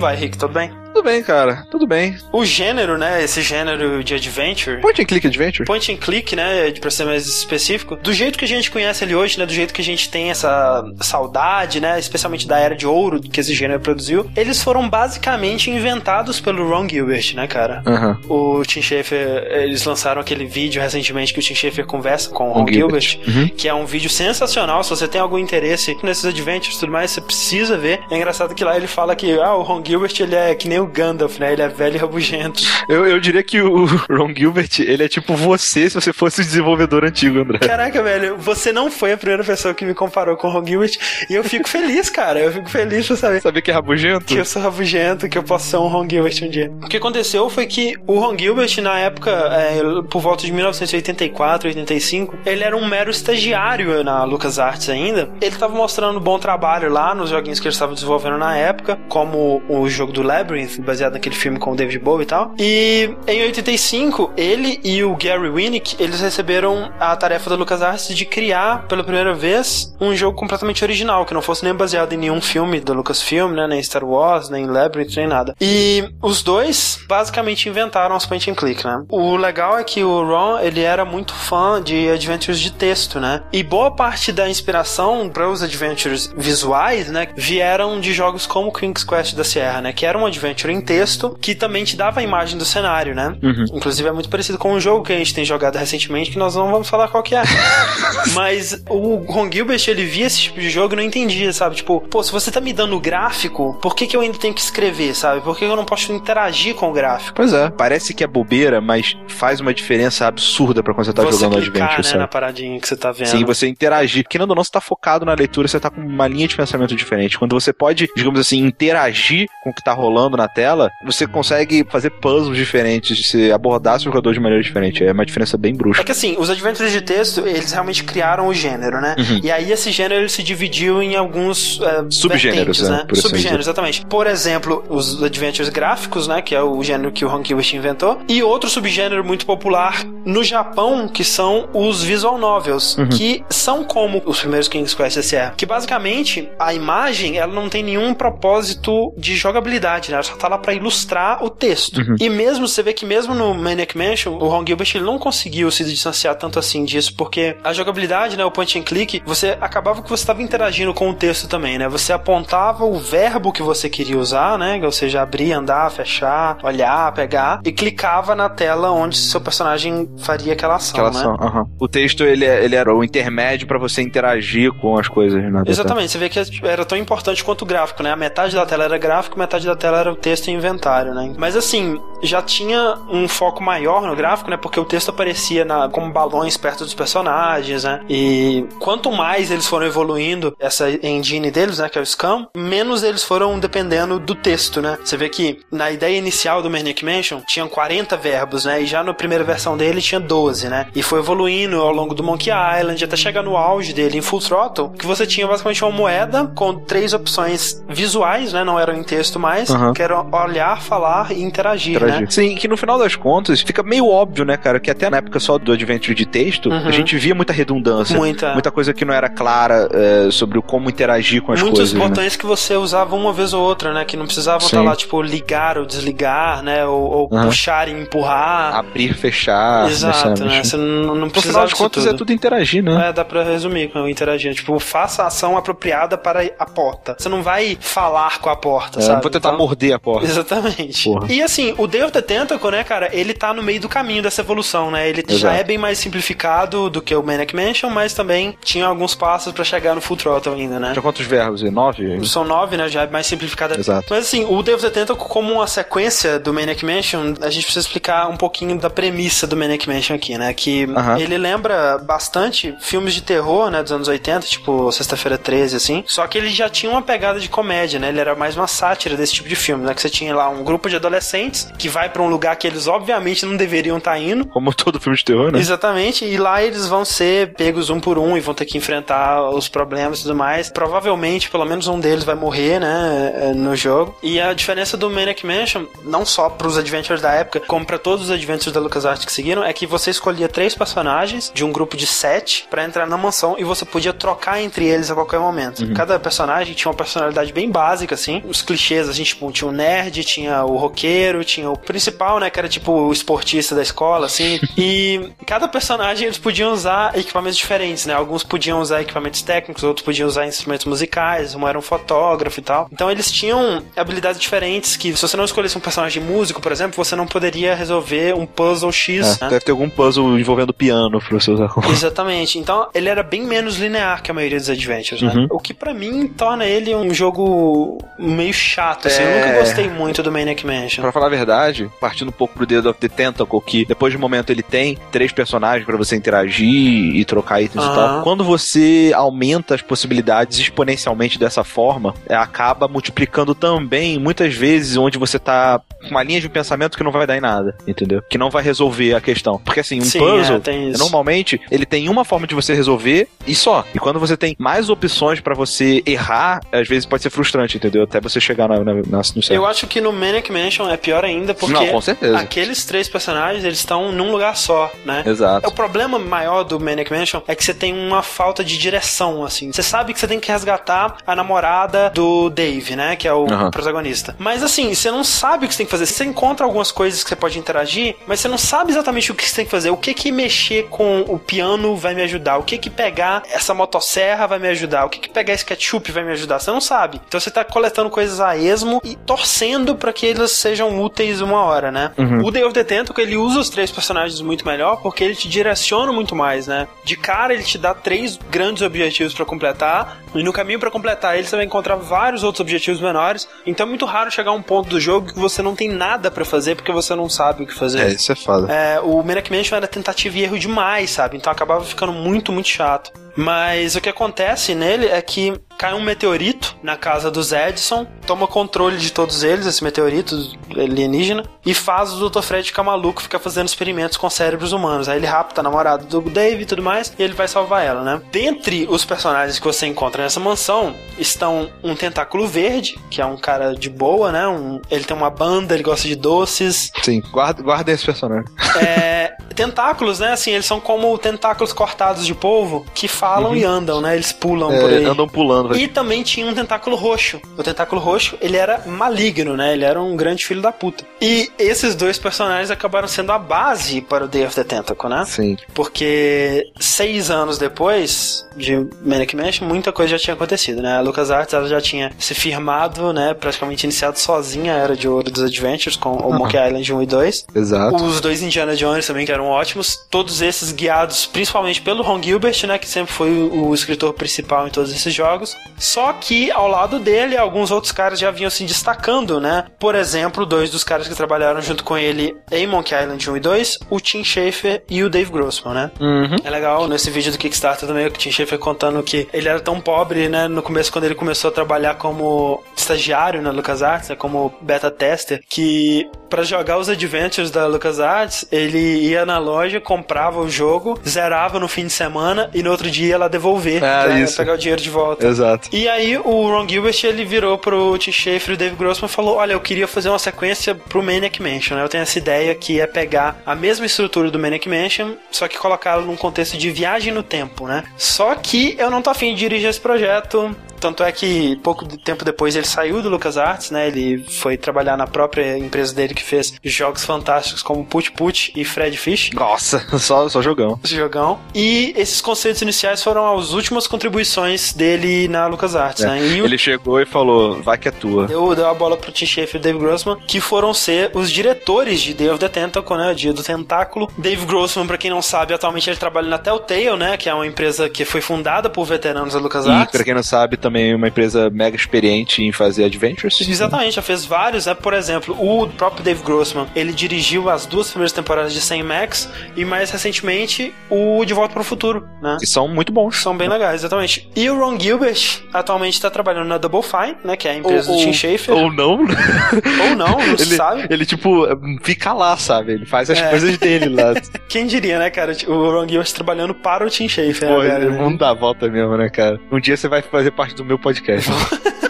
[0.00, 0.38] Vai, Rick?
[0.38, 0.79] Tudo bem?
[1.00, 1.66] Tudo bem, cara.
[1.70, 2.18] Tudo bem.
[2.30, 3.24] O gênero, né?
[3.24, 4.82] Esse gênero de adventure.
[4.82, 5.64] Point and click adventure?
[5.64, 6.70] Point and click, né?
[6.78, 7.96] Pra ser mais específico.
[7.96, 9.46] Do jeito que a gente conhece ele hoje, né?
[9.46, 11.98] Do jeito que a gente tem essa saudade, né?
[11.98, 14.30] Especialmente da era de ouro que esse gênero produziu.
[14.36, 17.82] Eles foram basicamente inventados pelo Ron Gilbert, né, cara?
[17.86, 18.58] Uhum.
[18.58, 22.52] O Tim Schafer, eles lançaram aquele vídeo recentemente que o Tim Schafer conversa com o
[22.52, 23.48] Ron Gilbert, Gilbert Uhum.
[23.56, 24.84] que é um vídeo sensacional.
[24.84, 28.00] Se você tem algum interesse nesses adventures e tudo mais, você precisa ver.
[28.10, 30.78] É engraçado que lá ele fala que ah, o Ron Gilbert ele é que nem
[30.78, 31.52] o Gandalf, né?
[31.52, 32.62] Ele é velho e rabugento.
[32.88, 36.44] Eu, eu diria que o Ron Gilbert, ele é tipo você se você fosse o
[36.44, 37.58] desenvolvedor antigo, André.
[37.58, 40.92] Caraca, velho, você não foi a primeira pessoa que me comparou com o Ron Gilbert
[41.28, 42.40] e eu fico feliz, cara.
[42.40, 44.26] Eu fico feliz por saber Saber que é rabugento?
[44.26, 46.70] que eu sou rabugento, que eu posso ser um Ron Gilbert um dia.
[46.82, 49.80] O que aconteceu foi que o Ron Gilbert, na época, é,
[50.10, 55.28] por volta de 1984, 85, ele era um mero estagiário na LucasArts ainda.
[55.40, 59.62] Ele tava mostrando bom trabalho lá nos joguinhos que ele estava desenvolvendo na época, como
[59.68, 62.54] o jogo do Labyrinth, baseado naquele filme com o David Bowie e tal.
[62.58, 68.24] E em 85, ele e o Gary Winnick, eles receberam a tarefa da LucasArts de
[68.24, 72.40] criar, pela primeira vez, um jogo completamente original, que não fosse nem baseado em nenhum
[72.40, 75.54] filme da Lucasfilm, né, nem Star Wars, nem Labyrinth, nem nada.
[75.60, 79.04] E os dois basicamente inventaram os point and click, né?
[79.08, 83.42] O legal é que o Ron, ele era muito fã de adventures de texto, né?
[83.52, 89.04] E boa parte da inspiração para os adventures visuais, né, vieram de jogos como King's
[89.04, 92.22] Quest da Sierra, né, que era um adventure em texto que também te dava a
[92.22, 93.36] imagem do cenário, né?
[93.42, 93.64] Uhum.
[93.74, 96.54] Inclusive é muito parecido com um jogo que a gente tem jogado recentemente, que nós
[96.54, 97.42] não vamos falar qual que é.
[98.34, 101.76] Mas o Ron Gilbert, ele via esse tipo de jogo e não entendia, sabe?
[101.76, 104.60] Tipo, pô, se você tá me dando gráfico, por que, que eu ainda tenho que
[104.60, 105.40] escrever, sabe?
[105.40, 107.34] Por que eu não posso interagir com o gráfico?
[107.34, 107.70] Pois é.
[107.70, 111.62] Parece que é bobeira, mas faz uma diferença absurda pra quando você tá você jogando
[111.62, 112.18] clicar, Adventure, né, sabe?
[112.18, 113.28] na paradinha que você tá vendo.
[113.28, 114.24] Sim, você interagir.
[114.24, 116.94] Porque não, não, você tá focado na leitura, você tá com uma linha de pensamento
[116.94, 117.38] diferente.
[117.38, 120.59] Quando você pode, digamos assim, interagir com o que tá rolando na tela,
[121.04, 125.04] você consegue fazer puzzles diferentes, você abordar seu jogador de maneira diferente.
[125.04, 126.04] É uma diferença bem É brusca.
[126.04, 129.14] que assim, os adventures de texto, eles realmente criaram o gênero, né?
[129.18, 129.40] Uhum.
[129.42, 132.90] E aí esse gênero ele se dividiu em alguns é, Subgêneros, né?
[132.90, 133.04] né?
[133.10, 134.04] Assim Subgêneros, exatamente.
[134.06, 136.42] Por exemplo, os adventures gráficos, né?
[136.42, 138.20] Que é o gênero que o Ron Gilbert inventou.
[138.28, 143.08] E outro subgênero muito popular no Japão, que são os visual novels, Uhum.
[143.08, 145.54] que são como os primeiros King's Quest SR.
[145.56, 150.14] Que basicamente, a imagem, ela não tem nenhum propósito de jogabilidade, né?
[150.16, 151.98] Ela só tá lá pra ilustrar o texto.
[151.98, 152.16] Uhum.
[152.20, 155.70] E mesmo, você vê que mesmo no Maniac Mansion, o Ron Gilbert ele não conseguiu
[155.70, 160.02] se distanciar tanto assim disso, porque a jogabilidade, né, o point and click, você acabava
[160.02, 161.88] que você estava interagindo com o texto também, né?
[161.88, 164.80] Você apontava o verbo que você queria usar, né?
[164.84, 170.52] Ou seja, abrir, andar, fechar, olhar, pegar, e clicava na tela onde seu personagem faria
[170.52, 171.36] aquela ação, Aquela né?
[171.48, 171.70] ação.
[171.78, 175.42] O texto, ele, é- ele era o intermédio pra você interagir com as coisas.
[175.42, 178.10] Né, Exatamente, você vê que era tão importante quanto o gráfico, né?
[178.12, 181.32] A metade da tela era gráfico, metade da tela era o texto e inventário, né?
[181.36, 184.56] Mas assim, já tinha um foco maior no gráfico, né?
[184.56, 188.00] Porque o texto aparecia na- como balões perto dos personagens, né?
[188.08, 191.88] E quanto mais eles foram evoluindo essa engine deles, né?
[191.88, 194.98] Que é o Scam, menos eles foram dependendo do texto, né?
[195.04, 198.82] Você vê que na ideia inicial do Maniac Mansion tinham 40 verbos, né?
[198.82, 200.86] E já na primeira versão dele tinha 12, né?
[200.94, 204.40] E foi evoluindo ao longo do Monkey Island até chegar no auge dele em Full
[204.40, 208.64] Throttle, que você tinha basicamente uma moeda com três opções visuais, né?
[208.64, 209.92] Não eram em texto mais, Aham.
[209.92, 212.06] que eram olhar, falar e interagir, né?
[212.08, 212.30] interagir.
[212.32, 215.38] Sim, que no final das contas fica meio óbvio, né, cara, que até na época
[215.40, 216.86] só do Adventure de texto, Uhum.
[216.86, 218.16] a gente via muita redundância.
[218.16, 218.52] Muita.
[218.52, 221.94] Muita coisa que não era clara é, sobre o como interagir com as Muitos coisas.
[221.98, 222.08] né?
[222.08, 224.04] botões que você usava uma vez ou outra, né?
[224.04, 226.84] Que não precisavam estar lá, tipo, ligar ou desligar, né?
[226.86, 227.46] Ou, ou Aham.
[227.46, 228.74] puxar e empurrar.
[228.76, 229.88] Abrir, fechar.
[229.90, 230.56] Exato, né?
[230.56, 230.68] necessariamente.
[230.68, 233.08] Você não, não No final precisava das contas é tudo interagir, né?
[233.08, 234.54] É, dá pra resumir com interagir.
[234.54, 237.16] Tipo, faça a ação apropriada para a porta.
[237.18, 239.22] Você não vai falar com a porta, É, sabe?
[239.22, 240.09] vou tentar Então- morder a porta.
[240.22, 241.04] Exatamente.
[241.04, 241.26] Porra.
[241.30, 244.22] E assim, o Day of the Tentacle, né, cara, ele tá no meio do caminho
[244.22, 245.08] dessa evolução, né?
[245.08, 245.56] Ele já Exato.
[245.56, 249.64] é bem mais simplificado do que o Maniac Mansion, mas também tinha alguns passos pra
[249.64, 250.92] chegar no Full Throttle ainda, né?
[250.92, 251.62] Tinha quantos verbos?
[251.62, 252.26] Nove?
[252.26, 252.88] São nove, né?
[252.88, 253.78] Já é mais simplificada.
[253.78, 254.06] Exato.
[254.10, 257.64] Mas assim, o Day of the Tentacle, como uma sequência do Maniac Mansion, a gente
[257.64, 260.52] precisa explicar um pouquinho da premissa do Maniac Mansion aqui, né?
[260.52, 261.18] Que Aham.
[261.18, 263.82] ele lembra bastante filmes de terror, né?
[263.82, 266.04] Dos anos 80, tipo Sexta-feira 13, assim.
[266.06, 268.08] Só que ele já tinha uma pegada de comédia, né?
[268.08, 269.94] Ele era mais uma sátira desse tipo de filme, né?
[270.00, 272.86] Que você tinha lá um grupo de adolescentes que vai para um lugar que eles
[272.86, 274.46] obviamente não deveriam estar tá indo.
[274.46, 275.58] Como todo filme de terror, né?
[275.58, 279.50] Exatamente, e lá eles vão ser pegos um por um e vão ter que enfrentar
[279.50, 280.70] os problemas e tudo mais.
[280.70, 284.16] Provavelmente, pelo menos um deles vai morrer, né, é, no jogo.
[284.22, 288.26] E a diferença do Maniac Mansion, não só pros adventures da época, como para todos
[288.26, 291.94] os adventures da LucasArts que seguiram, é que você escolhia três personagens de um grupo
[291.94, 295.84] de sete para entrar na mansão e você podia trocar entre eles a qualquer momento.
[295.84, 295.92] Uhum.
[295.92, 298.42] Cada personagem tinha uma personalidade bem básica, assim.
[298.46, 302.48] Os clichês, a gente tipo, tinha o nerd, tinha o roqueiro, tinha o principal, né,
[302.48, 304.58] que era tipo o esportista da escola, assim.
[304.78, 308.14] e cada personagem eles podiam usar equipamentos diferentes, né?
[308.14, 312.62] Alguns podiam usar equipamentos técnicos, outros podiam usar instrumentos musicais, um era um fotógrafo e
[312.62, 312.88] tal.
[312.92, 317.02] Então eles tinham habilidades diferentes que se você não escolhesse um personagem músico, por exemplo,
[317.02, 319.40] você não poderia resolver um puzzle X.
[319.40, 319.50] É, né?
[319.50, 321.70] Deve ter algum puzzle envolvendo piano pra você usar.
[321.90, 322.58] Exatamente.
[322.58, 325.32] Então ele era bem menos linear que a maioria dos adventures, né?
[325.34, 325.46] Uhum.
[325.50, 329.22] O que para mim torna ele um jogo meio chato, assim.
[329.22, 329.26] É...
[329.26, 331.02] Eu nunca gostei muito do Maniac Mansion.
[331.02, 334.16] Pra falar a verdade, partindo um pouco pro Dead of the Tentacle, que depois de
[334.16, 337.92] um momento ele tem três personagens para você interagir e trocar itens uhum.
[337.92, 338.22] e tal.
[338.22, 345.18] Quando você aumenta as possibilidades exponencialmente dessa forma, é, acaba multiplicando também, muitas vezes, onde
[345.18, 348.22] você tá com uma linha de pensamento que não vai dar em nada, entendeu?
[348.28, 349.58] Que não vai resolver a questão.
[349.58, 353.54] Porque assim, um Sim, puzzle, é, normalmente, ele tem uma forma de você resolver e
[353.54, 353.84] só.
[353.94, 358.02] E quando você tem mais opções para você errar, às vezes pode ser frustrante, entendeu?
[358.02, 359.56] Até você chegar na, na, na, no céu.
[359.56, 362.38] Eu acho que no Manic Mansion é pior ainda, porque não, com certeza.
[362.38, 365.22] aqueles três personagens, eles estão num lugar só, né?
[365.26, 365.68] Exato.
[365.68, 369.72] O problema maior do Manic Mansion é que você tem uma falta de direção, assim.
[369.72, 373.16] Você sabe que você tem que resgatar a namorada do Dave, né?
[373.16, 373.70] Que é o uhum.
[373.70, 374.34] protagonista.
[374.38, 376.06] Mas assim, você não sabe o que você tem que fazer.
[376.06, 379.46] Você encontra algumas coisas que você pode interagir, mas você não sabe exatamente o que
[379.46, 379.90] você tem que fazer.
[379.90, 382.58] O que que mexer com o piano vai me ajudar?
[382.58, 385.04] O que que pegar essa motosserra vai me ajudar?
[385.04, 386.58] O que que pegar esse ketchup vai me ajudar?
[386.58, 387.20] Você não sabe.
[387.26, 389.59] Então você tá coletando coisas a esmo e torcendo
[389.98, 392.12] para que eles sejam úteis uma hora, né?
[392.16, 392.44] Uhum.
[392.44, 395.48] O Day of the Tentacle, ele usa os três personagens muito melhor porque ele te
[395.48, 396.88] direciona muito mais, né?
[397.04, 401.36] De cara, ele te dá três grandes objetivos para completar e no caminho para completar
[401.36, 403.48] eles você vai encontrar vários outros objetivos menores.
[403.66, 406.30] Então é muito raro chegar a um ponto do jogo que você não tem nada
[406.30, 408.00] para fazer porque você não sabe o que fazer.
[408.00, 408.72] É, isso é foda.
[408.72, 411.36] É, o Maniac Mansion era tentativa e erro demais, sabe?
[411.36, 413.12] Então acabava ficando muito, muito chato.
[413.36, 418.46] Mas o que acontece nele é que cai um meteorito na casa dos Edison, toma
[418.46, 420.36] controle de todos eles, esse meteorito
[420.70, 422.42] alienígena, e faz o Dr.
[422.42, 425.08] Fred ficar maluco, ficar fazendo experimentos com cérebros humanos.
[425.08, 428.02] Aí ele rapta a namorada do Dave e tudo mais, e ele vai salvar ela,
[428.02, 428.20] né?
[428.30, 433.38] Dentre os personagens que você encontra nessa mansão estão um tentáculo verde, que é um
[433.38, 434.46] cara de boa, né?
[434.48, 436.92] Um, ele tem uma banda, ele gosta de doces.
[437.02, 438.44] Sim, guarda, guarda esse personagem.
[438.78, 440.32] É, tentáculos, né?
[440.32, 443.56] Assim, eles são como tentáculos cortados de polvo que falam uhum.
[443.56, 444.14] e andam, né?
[444.14, 445.04] Eles pulam é, por aí.
[445.04, 445.76] Andam pulando.
[445.76, 447.38] E também tinha um tentáculo roxo.
[447.58, 449.74] O tentáculo roxo, ele era maligno, né?
[449.74, 451.04] Ele era um grande filho da puta.
[451.20, 455.24] E esses dois personagens acabaram sendo a base para o Day of the Tentacle, né?
[455.26, 455.58] Sim.
[455.74, 460.96] Porque seis anos depois de Manic Mansion, muita coisa já tinha acontecido, né?
[460.96, 463.34] A LucasArts ela já tinha se firmado, né?
[463.34, 467.06] Praticamente iniciado sozinha a Era de Ouro dos Adventures com o Monkey Island 1 e
[467.06, 467.46] 2.
[467.54, 467.96] Exato.
[467.96, 469.98] Os dois Indiana Jones também, que eram ótimos.
[470.10, 472.78] Todos esses guiados principalmente pelo Ron Gilbert, né?
[472.78, 475.56] Que sempre foi o escritor principal em todos esses jogos.
[475.78, 479.66] Só que ao lado dele, alguns outros caras já vinham se destacando, né?
[479.78, 483.40] Por exemplo, dois dos caras que trabalharam junto com ele em Monkey Island 1 e
[483.40, 485.90] 2, o Tim Schafer e o Dave Grossman, né?
[486.00, 486.36] Uhum.
[486.42, 489.80] É legal nesse vídeo do Kickstarter também, o Tim Schafer contando que ele era tão
[489.80, 490.48] pobre, né?
[490.48, 495.42] No começo, quando ele começou a trabalhar como estagiário na LucasArts, né, como beta tester,
[495.48, 501.58] que para jogar os adventures da LucasArts, ele ia na loja, comprava o jogo, zerava
[501.58, 504.36] no fim de semana e no outro dia lá devolver, ah, pra isso.
[504.36, 505.26] pegar o dinheiro de volta.
[505.26, 505.68] Exato.
[505.72, 509.12] E aí o Ron Gilbert ele virou pro Tim Schafer e o Dave Grossman e
[509.12, 511.76] falou: Olha, eu queria fazer uma sequência pro Maniac Mansion.
[511.76, 511.82] Né?
[511.82, 515.58] Eu tenho essa ideia que é pegar a mesma estrutura do Maniac Mansion, só que
[515.58, 517.84] colocá-lo num contexto de viagem no tempo, né?
[517.96, 520.54] Só que eu não tô afim de dirigir esse projeto.
[520.80, 523.88] Tanto é que pouco tempo depois ele saiu do LucasArts, né?
[523.88, 528.64] Ele foi trabalhar na própria empresa dele que fez jogos fantásticos como Put Put e
[528.64, 529.30] Fred Fish.
[529.32, 530.80] Nossa, só, só jogão.
[530.82, 531.38] Jogão.
[531.54, 536.06] E esses conceitos iniciais foram as últimas contribuições dele na LucasArts, é.
[536.08, 536.26] né?
[536.26, 536.58] E ele o...
[536.58, 538.26] chegou e falou, vai que é tua.
[538.30, 542.00] Eu dei a bola pro Tim Schafer e Dave Grossman, que foram ser os diretores
[542.00, 543.14] de Day of the Tentacle, né?
[543.14, 544.10] Dia do Tentáculo.
[544.18, 547.16] Dave Grossman, pra quem não sabe, atualmente ele trabalha na Telltale, né?
[547.16, 549.88] Que é uma empresa que foi fundada por veteranos da LucasArts.
[549.88, 553.40] E pra quem não sabe, também também uma empresa mega experiente em fazer adventures.
[553.40, 554.74] Exatamente, já fez vários, né?
[554.74, 559.28] Por exemplo, o próprio Dave Grossman, ele dirigiu as duas primeiras temporadas de 100 Max
[559.56, 562.36] e mais recentemente o De Volta para o Futuro, né?
[562.40, 563.16] Que são muito bons.
[563.16, 564.26] São bem legais, exatamente.
[564.34, 567.36] E o Ron Gilbert atualmente está trabalhando na Double Fine, né?
[567.36, 568.54] Que é a empresa ou, do Tim Schafer.
[568.54, 569.00] Ou não.
[569.00, 570.86] ou não, não ele, sabe.
[570.88, 571.46] Ele, tipo,
[571.82, 572.72] fica lá, sabe?
[572.72, 573.28] Ele faz as é.
[573.28, 574.14] coisas dele lá.
[574.48, 575.36] Quem diria, né, cara?
[575.46, 577.48] O Ron Gilbert trabalhando para o Tim Schafer.
[577.48, 577.90] Pô, né, cara?
[577.90, 579.38] Não dá volta mesmo, né, cara?
[579.52, 581.30] Um dia você vai fazer parte do meu podcast.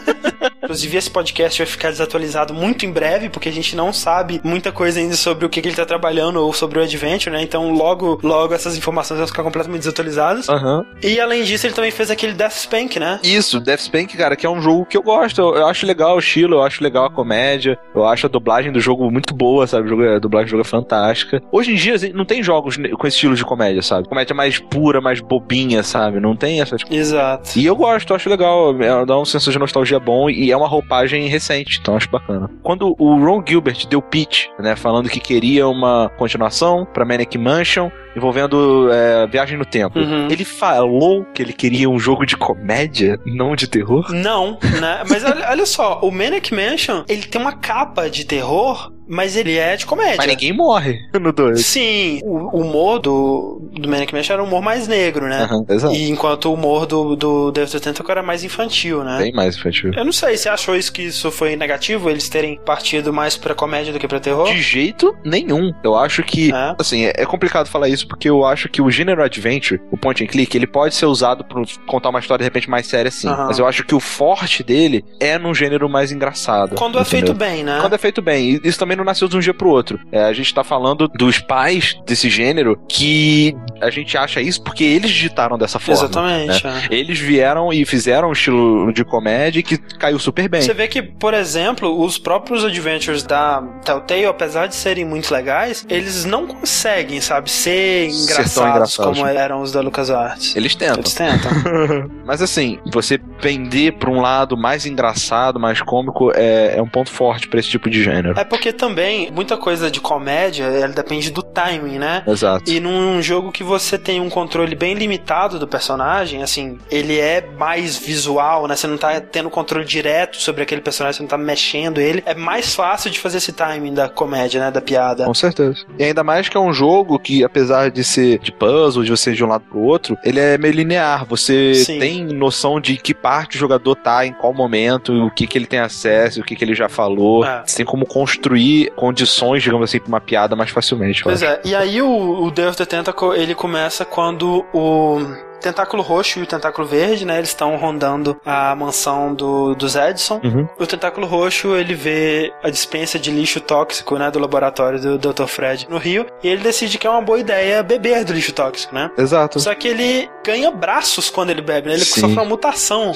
[0.62, 4.70] Inclusive, esse podcast vai ficar desatualizado muito em breve, porque a gente não sabe muita
[4.70, 7.42] coisa ainda sobre o que, que ele tá trabalhando ou sobre o Adventure, né?
[7.42, 10.49] Então, logo, logo essas informações vão ficar completamente desatualizadas.
[10.49, 10.85] Uhum.
[11.03, 13.18] E além disso, ele também fez aquele Death Spank, né?
[13.23, 15.40] Isso, Death Spank, cara, que é um jogo que eu gosto.
[15.40, 18.70] Eu, eu acho legal o estilo, eu acho legal a comédia, eu acho a dublagem
[18.70, 19.87] do jogo muito boa, sabe?
[19.87, 21.42] O jogo, a dublagem do jogo é fantástica.
[21.51, 24.09] Hoje em dia, assim, não tem jogos com esse estilo de comédia, sabe?
[24.09, 26.20] Comédia mais pura, mais bobinha, sabe?
[26.20, 27.09] Não tem essas coisas.
[27.09, 27.59] Exato.
[27.59, 28.75] E eu gosto, eu acho legal.
[28.81, 32.50] É, dá um senso de nostalgia bom e é uma roupagem recente, então acho bacana.
[32.62, 37.90] Quando o Ron Gilbert deu pitch, né, falando que queria uma continuação para Manic Mansion,
[38.16, 39.98] envolvendo é, viagem no tempo.
[39.98, 40.28] Uhum.
[40.30, 44.12] Ele falou que ele queria um jogo de comédia, não de terror?
[44.12, 45.02] Não, né?
[45.08, 49.57] Mas olha, olha só, o Manic Mansion, ele tem uma capa de terror, mas ele
[49.57, 50.16] é de comédia.
[50.18, 51.66] Mas ninguém morre no 2.
[51.66, 55.49] Sim, o humor do, do Manic Mansion era um humor mais negro, né?
[55.51, 55.94] Uhum, exato.
[55.94, 59.18] E enquanto o humor do, do Deus 80 era mais infantil, né?
[59.18, 59.92] Bem mais infantil.
[59.94, 63.55] Eu não sei, você achou isso que isso foi negativo, eles terem partido mais pra
[63.55, 64.46] comédia do que pra terror?
[64.46, 65.73] De jeito nenhum.
[65.83, 66.75] Eu acho que, É.
[66.79, 70.23] assim, é, é complicado falar isso porque eu acho que o gênero adventure, o point
[70.23, 73.29] and click, ele pode ser usado pra contar uma história de repente mais séria, sim.
[73.29, 73.46] Aham.
[73.46, 76.77] Mas eu acho que o forte dele é num gênero mais engraçado.
[76.77, 77.27] Quando é entendeu?
[77.27, 77.79] feito bem, né?
[77.81, 78.61] Quando é feito bem.
[78.64, 79.98] E isso também não nasceu de um dia pro outro.
[80.12, 84.84] É, a gente tá falando dos pais desse gênero que a gente acha isso porque
[84.84, 86.04] eles digitaram dessa forma.
[86.04, 86.64] Exatamente.
[86.64, 86.82] né?
[86.90, 86.94] é.
[86.94, 90.62] Eles vieram e fizeram um estilo de comédia que caiu super bem.
[90.62, 95.84] Você vê que, por exemplo, os próprios adventures da Telltale, apesar de serem muito legais,
[95.88, 99.36] eles não conseguem, sabe, ser Ser engraçados, engraçados, como né?
[99.36, 100.54] eram os da LucasArts.
[100.56, 100.98] Eles tentam.
[100.98, 101.50] Eles tentam.
[102.24, 107.10] Mas assim, você vender pra um lado mais engraçado, mais cômico, é, é um ponto
[107.10, 108.38] forte pra esse tipo de gênero.
[108.38, 108.89] é porque também,
[109.33, 112.22] muita coisa de comédia, ela depende do timing, né?
[112.26, 112.70] Exato.
[112.70, 117.46] E num jogo que você tem um controle bem limitado do personagem, assim, ele é
[117.59, 118.76] mais visual, né?
[118.76, 122.22] Você não tá tendo controle direto sobre aquele personagem, você não tá mexendo ele.
[122.26, 124.70] É mais fácil de fazer esse timing da comédia, né?
[124.70, 125.24] Da piada.
[125.24, 125.85] Com certeza.
[125.98, 129.33] E ainda mais que é um jogo que, apesar de ser de puzzle, de você
[129.33, 131.24] ir de um lado pro outro, ele é meio linear.
[131.26, 131.98] Você Sim.
[131.98, 135.66] tem noção de que parte o jogador tá, em qual momento, o que, que ele
[135.66, 137.44] tem acesso, o que, que ele já falou.
[137.44, 137.62] É.
[137.66, 141.23] Você tem como construir condições, digamos assim, pra uma piada mais facilmente.
[141.23, 141.53] Pois acho.
[141.53, 145.19] é, e aí o, o Day of the Tentacle, ele começa quando o
[145.61, 150.40] tentáculo roxo e o tentáculo verde, né, eles estão rondando a mansão do, dos Edson.
[150.42, 150.68] Uhum.
[150.79, 155.46] O tentáculo roxo, ele vê a dispensa de lixo tóxico, né, do laboratório do Dr.
[155.46, 158.94] Fred no Rio, e ele decide que é uma boa ideia beber do lixo tóxico,
[158.94, 159.11] né?
[159.16, 159.61] Exato.
[159.61, 161.94] Só que ele ganha braços quando ele bebe, né?
[161.94, 162.20] Ele Sim.
[162.20, 163.12] sofre uma mutação.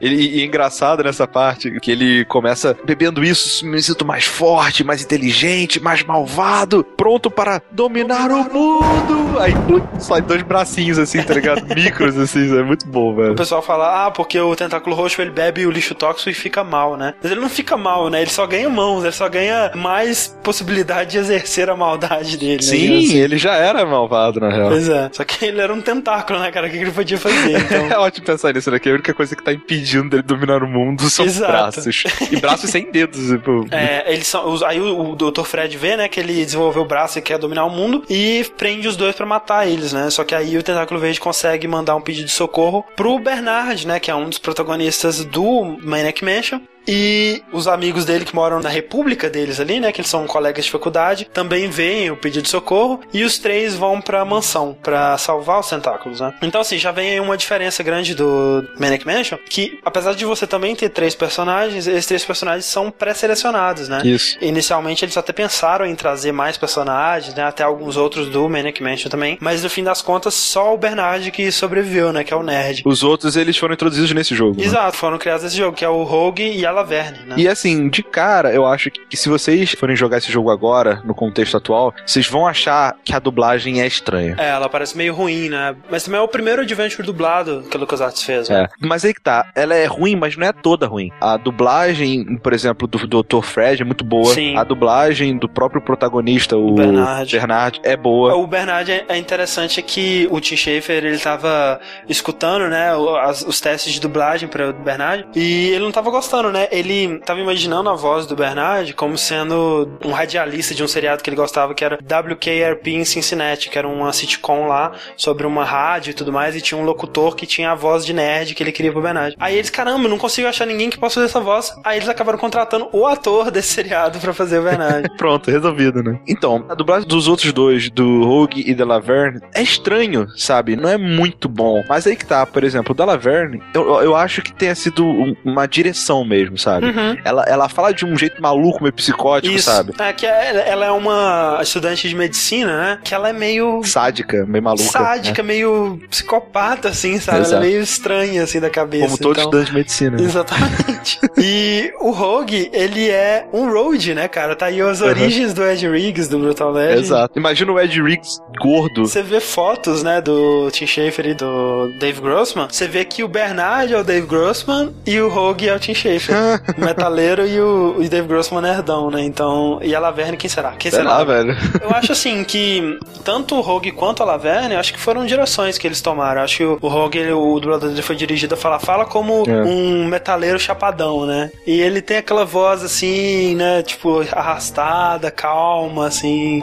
[0.00, 4.84] Ele, e é engraçado nessa parte que ele começa bebendo isso, me sinto mais forte,
[4.84, 9.38] mais inteligente, mais malvado, pronto para dominar o mundo.
[9.38, 9.52] Aí
[9.98, 11.63] sai dois bracinhos assim, tá ligado?
[11.74, 13.34] Micros assim, é muito bom, O velho.
[13.34, 16.96] pessoal fala, ah, porque o tentáculo roxo ele bebe o lixo tóxico e fica mal,
[16.96, 17.14] né?
[17.22, 18.22] Mas ele não fica mal, né?
[18.22, 22.62] Ele só ganha mãos, ele só ganha mais possibilidade de exercer a maldade dele, né?
[22.62, 23.16] Sim, assim.
[23.18, 24.68] ele já era malvado, na real.
[24.70, 25.08] Pois é.
[25.12, 26.66] Só que ele era um tentáculo, né, cara?
[26.66, 27.34] O que ele podia fazer?
[27.64, 27.86] Então.
[27.90, 28.78] É ótimo pensar nisso, né?
[28.78, 31.50] Que a única coisa que tá impedindo dele dominar o mundo são Exato.
[31.52, 32.02] braços.
[32.30, 33.64] E braços sem dedos, tipo.
[33.74, 35.42] É, eles são, os- aí o, o Dr.
[35.44, 38.86] Fred vê, né, que ele desenvolveu o braço e quer dominar o mundo e prende
[38.88, 40.10] os dois pra matar eles, né?
[40.10, 44.00] Só que aí o Tentáculo Verde consegue mandar um pedido de socorro pro Bernard, né,
[44.00, 46.60] que é um dos protagonistas do Maniac Mansion.
[46.86, 50.64] E os amigos dele que moram na república deles ali, né, que eles são colegas
[50.64, 55.16] de faculdade, também veem o pedido de socorro e os três vão pra mansão pra
[55.18, 56.34] salvar os tentáculos, né?
[56.42, 60.46] Então assim, já vem aí uma diferença grande do Maniac Mansion, que apesar de você
[60.46, 64.02] também ter três personagens, esses três personagens são pré-selecionados, né?
[64.04, 64.36] Isso.
[64.40, 67.44] Inicialmente eles até pensaram em trazer mais personagens, né?
[67.44, 69.38] Até alguns outros do Maniac Mansion também.
[69.40, 72.24] Mas no fim das contas, só o Bernard que sobreviveu, né?
[72.24, 72.82] Que é o nerd.
[72.84, 74.58] Os outros, eles foram introduzidos nesse jogo.
[74.58, 74.64] né?
[74.64, 77.34] Exato, foram criados nesse jogo, que é o Rogue e a Laverne, né?
[77.38, 81.14] E assim, de cara, eu acho que se vocês forem jogar esse jogo agora, no
[81.14, 84.36] contexto atual, vocês vão achar que a dublagem é estranha.
[84.38, 85.74] É, ela parece meio ruim, né?
[85.90, 88.64] Mas também é o primeiro Adventure dublado que o LucasArts fez, né?
[88.64, 88.68] É.
[88.86, 91.10] Mas aí que tá, ela é ruim, mas não é toda ruim.
[91.20, 93.42] A dublagem, por exemplo, do Dr.
[93.42, 94.32] Fred é muito boa.
[94.34, 94.56] Sim.
[94.56, 97.30] A dublagem do próprio protagonista, o Bernard.
[97.32, 98.34] Bernard, é boa.
[98.34, 103.92] O Bernard é- é interessante que o Tim Schafer ele tava escutando, né, os testes
[103.92, 106.63] de dublagem para o Bernard e ele não tava gostando, né?
[106.70, 111.28] Ele tava imaginando a voz do Bernard como sendo um radialista de um seriado que
[111.30, 116.10] ele gostava, que era WKRP em Cincinnati, que era uma sitcom lá sobre uma rádio
[116.10, 118.72] e tudo mais, e tinha um locutor que tinha a voz de nerd que ele
[118.72, 119.36] queria pro Bernard.
[119.38, 121.74] Aí eles, caramba, não consigo achar ninguém que possa fazer essa voz.
[121.84, 125.08] Aí eles acabaram contratando o ator desse seriado pra fazer o Bernard.
[125.16, 126.18] Pronto, resolvido, né?
[126.26, 130.76] Então, a dublagem dos outros dois, do Rogue e da Laverne, é estranho, sabe?
[130.76, 131.82] Não é muito bom.
[131.88, 135.04] Mas aí que tá, por exemplo, o da Laverne, eu, eu acho que tenha sido
[135.04, 136.86] um- uma direção mesmo, sabe?
[136.86, 137.16] Uhum.
[137.24, 139.70] Ela, ela fala de um jeito maluco, meio psicótico, Isso.
[139.70, 139.92] sabe?
[139.98, 142.98] É que ela ela é uma estudante de medicina, né?
[143.04, 144.84] Que ela é meio Sádica, meio maluca.
[144.84, 147.38] sádica, meio psicopata, assim, sabe?
[147.38, 147.62] Ela é Exato.
[147.62, 148.72] meio estranha, assim, da né?
[148.72, 149.04] cabeça.
[149.06, 149.44] Como todo então...
[149.44, 150.16] estudante de medicina.
[150.16, 150.22] né?
[150.24, 151.18] Exatamente.
[151.38, 154.54] e o Rogue, ele é um road, né, cara?
[154.56, 155.08] Tá aí as Uhum.
[155.08, 157.00] origens do Ed Riggs, do Brutal Legend.
[157.00, 157.38] Exato.
[157.38, 159.06] Imagina o Ed Riggs gordo.
[159.06, 162.68] Você vê fotos, né, do Tim Schafer e do Dave Grossman.
[162.70, 165.94] Você vê que o Bernard é o Dave Grossman e o Rogue é o Tim
[165.94, 166.34] Schafer.
[166.76, 169.22] O metaleiro e o, o Dave Grossman nerdão, né?
[169.24, 170.72] Então, e a Laverne, quem será?
[170.72, 171.22] Quem será?
[171.24, 171.56] velho.
[171.82, 175.86] Eu acho assim que tanto o Rogue quanto a Laverne, acho que foram direções que
[175.86, 176.42] eles tomaram.
[176.42, 179.44] Acho que o, o Rogue, ele- o dublador dele foi dirigido a falar, fala como
[179.48, 179.62] É.
[179.62, 181.50] um metaleiro chapadão, né?
[181.66, 183.82] E ele tem aquela voz assim, né?
[183.82, 186.60] Tipo, arrastada, calma, assim.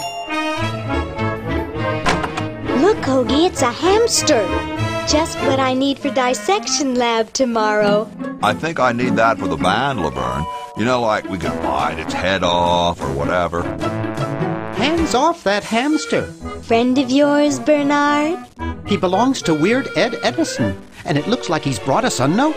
[2.81, 4.43] Look, Hoagie, it's a hamster.
[5.07, 8.09] Just what I need for dissection lab tomorrow.
[8.43, 10.45] I think I need that for the band, Laverne.
[10.77, 13.63] You know, like we can bite its head off or whatever.
[14.75, 16.23] Hands off that hamster.
[16.63, 18.39] Friend of yours, Bernard?
[18.87, 22.55] He belongs to Weird Ed Edison, and it looks like he's brought us a note.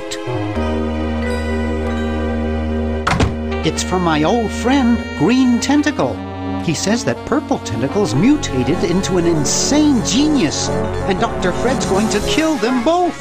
[3.67, 6.15] It's from my old friend, Green Tentacle.
[6.65, 11.53] He says that Purple Tentacle's mutated into an insane genius, and Dr.
[11.53, 13.21] Fred's going to kill them both.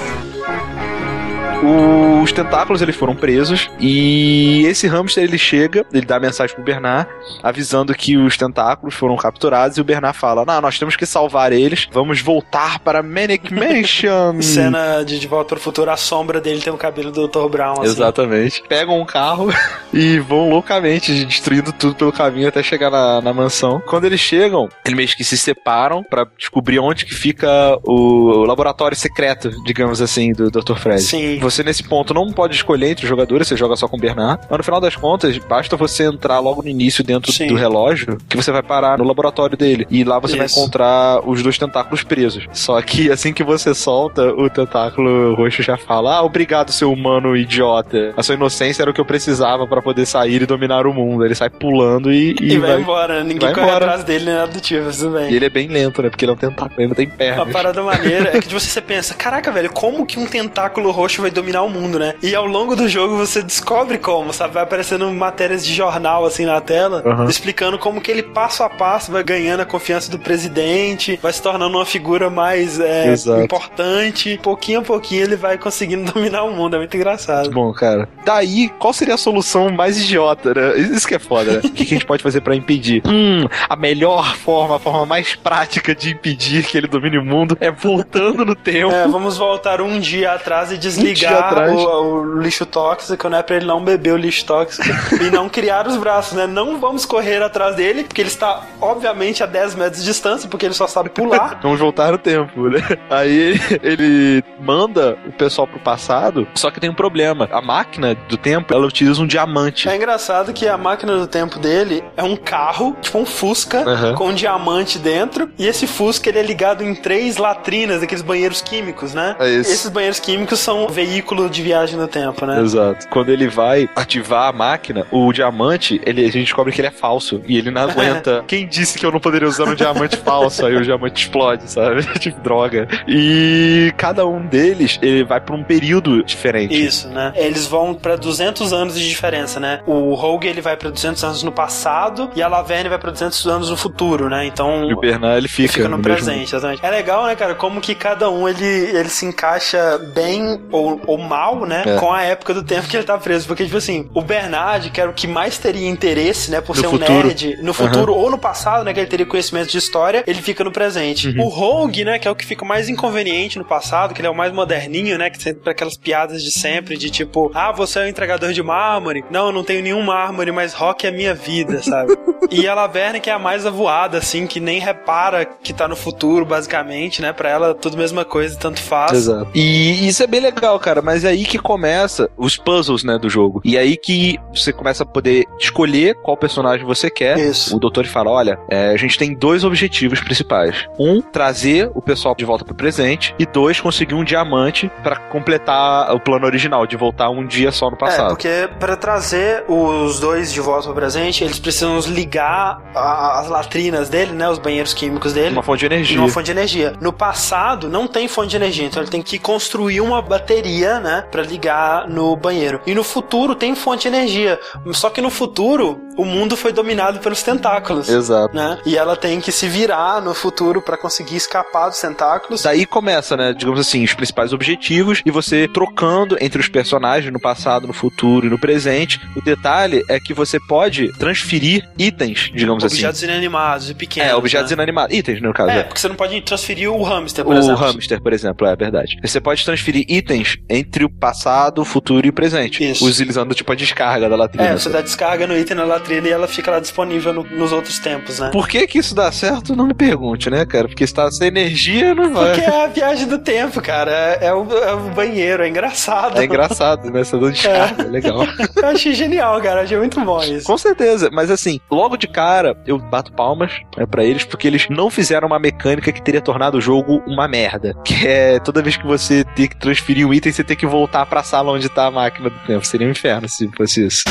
[2.22, 7.10] Os tentáculos eles foram presos e esse hamster ele chega, ele dá mensagem pro Bernard
[7.42, 11.52] avisando que os tentáculos foram capturados e o Bernard fala: "Não, nós temos que salvar
[11.52, 11.88] eles.
[11.92, 16.62] Vamos voltar para Manic Mansion." Cena de De Volta para o Futuro, a sombra dele
[16.62, 17.48] tem o cabelo do Dr.
[17.50, 17.92] Brown, assim.
[17.92, 18.64] Exatamente.
[18.68, 19.54] Pegam um carro
[19.94, 23.82] e vão loucamente destruindo tudo pelo caminho até chegar na, na mansão.
[23.86, 28.96] Quando eles chegam, eles meio que se separam pra descobrir onde que fica o laboratório
[28.98, 30.76] secreto, digamos assim, do Dr.
[30.76, 31.02] Fred.
[31.02, 31.40] Sim.
[31.40, 34.42] Você nesse ponto não pode escolher entre os jogadores, você joga só com o Bernard.
[34.50, 37.48] Mas no final das contas, basta você entrar logo no início dentro Sim.
[37.48, 39.86] do relógio que você vai parar no laboratório dele.
[39.92, 40.58] E lá você vai Isso.
[40.58, 42.48] encontrar os dois tentáculos presos.
[42.54, 47.36] Só que assim que você solta, o tentáculo roxo já fala: Ah, obrigado, seu humano
[47.36, 48.14] idiota.
[48.16, 51.26] A sua inocência era o que eu precisava pra poder sair e dominar o mundo.
[51.26, 53.86] Ele sai pulando e, E, vai, embora, ninguém vai corre embora.
[53.86, 55.32] atrás dele nem nada do tipo, bem.
[55.32, 56.10] E ele é bem lento, né?
[56.10, 57.52] Porque ele é um tentáculo, ele não tem Uma pernas.
[57.52, 61.22] parada maneira é que de você, você pensa, caraca, velho, como que um tentáculo roxo
[61.22, 62.16] vai dominar o mundo, né?
[62.22, 64.54] E ao longo do jogo você descobre como, sabe?
[64.54, 67.26] Vai aparecendo matérias de jornal assim na tela, Aham.
[67.26, 71.42] explicando como que ele passo a passo vai ganhando a confiança do presidente, vai se
[71.42, 74.40] tornando uma figura mais é, importante.
[74.42, 77.50] Pouquinho a pouquinho ele vai conseguindo dominar o mundo, é muito engraçado.
[77.52, 78.08] Bom, cara.
[78.26, 80.78] Daí, qual seria a solução mais idiota, né?
[80.78, 81.58] Isso que é foda, né?
[81.60, 83.02] O que que a gente pode fazer pra impedir?
[83.14, 87.56] Hum, a melhor forma, a forma mais prática de impedir que ele domine o mundo
[87.60, 88.92] é voltando no tempo.
[88.92, 93.42] É, vamos voltar um dia atrás e desligar o, o lixo tóxico, né?
[93.42, 94.84] Pra ele não beber o lixo tóxico
[95.22, 96.48] e não criar os braços, né?
[96.48, 100.66] Não vamos correr atrás dele, porque ele está, obviamente, a 10 metros de distância, porque
[100.66, 101.60] ele só sabe pular.
[101.64, 102.82] Vamos voltar no tempo, né?
[103.10, 107.48] Aí ele manda o pessoal pro passado, só que tem um problema.
[107.52, 109.88] A máquina do tempo, ela utiliza um diamante.
[109.90, 114.16] É engraçado que a máquina do tempo dele é um carro, tipo um Fusca, Aham.
[114.16, 118.62] com um diamante dentro, e esse Fusca ele é ligado em três latrinas, aqueles banheiros
[118.62, 119.36] químicos, né?
[119.40, 119.72] É isso.
[119.72, 122.60] Esses banheiros químicos são veículo de viagem no tempo, né?
[122.62, 123.08] Exato.
[123.10, 126.92] Quando ele vai ativar a máquina, o diamante, ele, a gente descobre que ele é
[126.92, 127.42] falso.
[127.48, 128.44] E ele não aguenta.
[128.48, 130.66] Quem disse que eu não poderia usar um diamante falso?
[130.66, 132.04] Aí o diamante explode, sabe?
[132.20, 132.88] tipo, droga.
[133.08, 136.74] E cada um deles, ele vai pra um período diferente.
[136.74, 137.32] Isso, né?
[137.36, 139.82] Eles vão pra 200 anos de diferença, né?
[139.86, 143.46] O Rogue ele vai pra 200 anos no passado e a Laverne vai pra 200
[143.48, 144.46] anos no futuro, né?
[144.46, 146.84] Então E o Bernard, ele fica, fica no, mesmo- presente, exatamente.
[146.86, 147.56] É legal, né, cara?
[147.56, 151.84] Como que cada um ele, ele se encaixa bem ou, ou mal, né?
[151.86, 151.96] É.
[151.98, 153.48] Com a época do tempo que ele tá preso.
[153.48, 156.62] Porque, tipo assim, o Bernard, que era o que mais teria interesse, né?
[156.62, 157.12] Por No ser futuro.
[157.14, 158.94] um nerd, no futuro ou no passado, né?
[158.94, 161.30] Que ele teria conhecimento de história, ele fica no presente.
[161.30, 161.46] Uhum.
[161.46, 162.20] O Rogue, né?
[162.20, 165.18] Que é o que fica mais inconveniente no passado, que ele é o mais moderninho,
[165.18, 165.30] né?
[165.30, 169.24] Que sempre aquelas piadas de sempre, de tipo, ah, você é um entregador de mármore.
[169.30, 172.18] Não, eu não tenho nenhum mármore, mas rock é minha vida, sabe?
[172.52, 175.96] e a Laverne, que é a mais avoada, assim, que nem repara que tá no
[175.96, 177.34] futuro, basicamente, né?
[177.34, 179.12] Pra ela, tudo a mesma coisa, tanto faz.
[179.14, 179.48] Exato.
[179.54, 183.30] E isso é bem legal, cara, mas é aí que começa os puzzles, né, do
[183.30, 183.62] jogo.
[183.64, 187.38] E é aí que você começa a poder escolher qual personagem você quer.
[187.40, 187.76] Isso.
[187.76, 190.88] O doutor fala: olha, é, a gente tem dois objetivos principais.
[191.00, 193.34] Um, trazer o pessoal de volta pro presente.
[193.40, 197.90] E dois, conseguir um diamante pra completar o plano original, de voltar um dia só
[197.90, 198.30] no É, passado.
[198.30, 204.10] porque pra trazer os dois de volta ao presente, eles precisam ligar a- as latrinas
[204.10, 204.50] dele, né?
[204.50, 205.52] Os banheiros químicos dele.
[205.54, 206.18] Uma fonte de energia.
[206.18, 206.94] Numa fonte de energia.
[207.02, 211.24] No passado, não tem fonte de energia, então ele tem que construir uma bateria, né,
[211.32, 212.82] Pra ligar no banheiro.
[212.86, 214.60] E no futuro tem fonte de energia.
[214.92, 218.10] Só que no futuro, o mundo foi dominado pelos tentáculos.
[218.10, 218.56] Exato.
[218.56, 218.78] Né?
[218.86, 222.62] E ela tem que se virar no futuro pra conseguir escapar dos tentáculos.
[222.64, 227.40] Daí começa, né, digamos assim, os principais objetivos e você trocando entre os personagens no
[227.40, 229.20] passado, no futuro e no presente.
[229.36, 233.26] O detalhe é que você pode transferir itens, digamos Objetos assim.
[233.26, 234.30] inanimados e pequenos.
[234.32, 234.76] É, objetos né?
[234.76, 235.16] inanimados.
[235.16, 235.70] Itens, no caso.
[235.72, 235.84] É, é.
[235.84, 237.76] porque você não pode transferir o hamster, por O exemplo.
[237.76, 239.18] hamster, por exemplo, é verdade.
[239.24, 242.90] Você pode transferir itens entre o passado, o futuro e o presente.
[242.90, 243.06] Isso.
[243.06, 244.70] Utilizando tipo a descarga da latrina.
[244.70, 247.72] É, você dá descarga no item na latrina e ela fica lá disponível no- nos
[247.72, 248.50] outros tempos, né?
[248.52, 249.76] Por que que isso dá certo?
[249.76, 250.88] Não me pergunte, né, cara?
[250.88, 252.54] Porque se tá sem energia, não vai.
[252.54, 254.12] Porque é a viagem do tempo, cara.
[254.12, 256.40] É, é o, é o banheiro, é engraçado.
[256.40, 257.24] É engraçado, né?
[257.24, 258.40] Você dá descarga, é legal.
[258.76, 259.82] Eu achei genial, cara.
[259.82, 260.66] Achei muito bom isso.
[260.66, 264.88] Com certeza, mas assim, logo de cara eu bato palmas né, para eles porque eles
[264.90, 267.94] não fizeram uma mecânica que teria tornado o jogo uma merda.
[268.04, 271.26] Que é toda vez que você ter que transferir um item, você ter que voltar
[271.26, 272.86] pra sala onde tá a máquina do tempo.
[272.86, 274.24] Seria um inferno se fosse isso.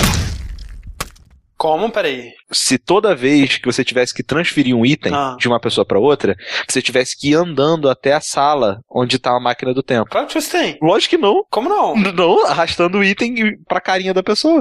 [1.57, 1.91] Como?
[1.93, 2.33] Peraí.
[2.51, 5.37] Se toda vez que você tivesse que transferir um item Ah.
[5.39, 6.35] de uma pessoa pra outra,
[6.69, 10.11] você tivesse que ir andando até a sala onde tá a máquina do tempo.
[10.11, 10.79] Claro que você tem.
[10.83, 11.45] Lógico que não.
[11.49, 11.95] Como não?
[11.97, 14.61] Não, arrastando o item pra carinha da pessoa.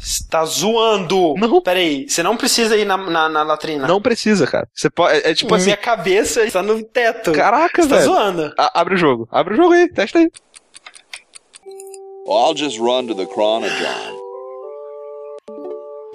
[0.00, 1.34] Você tá zoando.
[1.36, 1.60] Não.
[1.60, 3.86] Peraí, você não precisa ir na, na, na latrina.
[3.86, 4.66] Não precisa, cara.
[4.74, 5.14] Você pode.
[5.18, 5.66] É, é tipo assim.
[5.66, 7.32] Minha cabeça está no teto.
[7.32, 8.06] Caraca, Você tá velho.
[8.06, 8.52] zoando.
[8.58, 9.28] A- abre o jogo.
[9.30, 10.30] Abre o jogo aí, testa aí.
[12.26, 14.18] Well, I'll just run to the Chronojohn.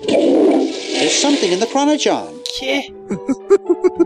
[0.07, 2.43] There's something in the Chronojohn.
[2.45, 2.89] Que?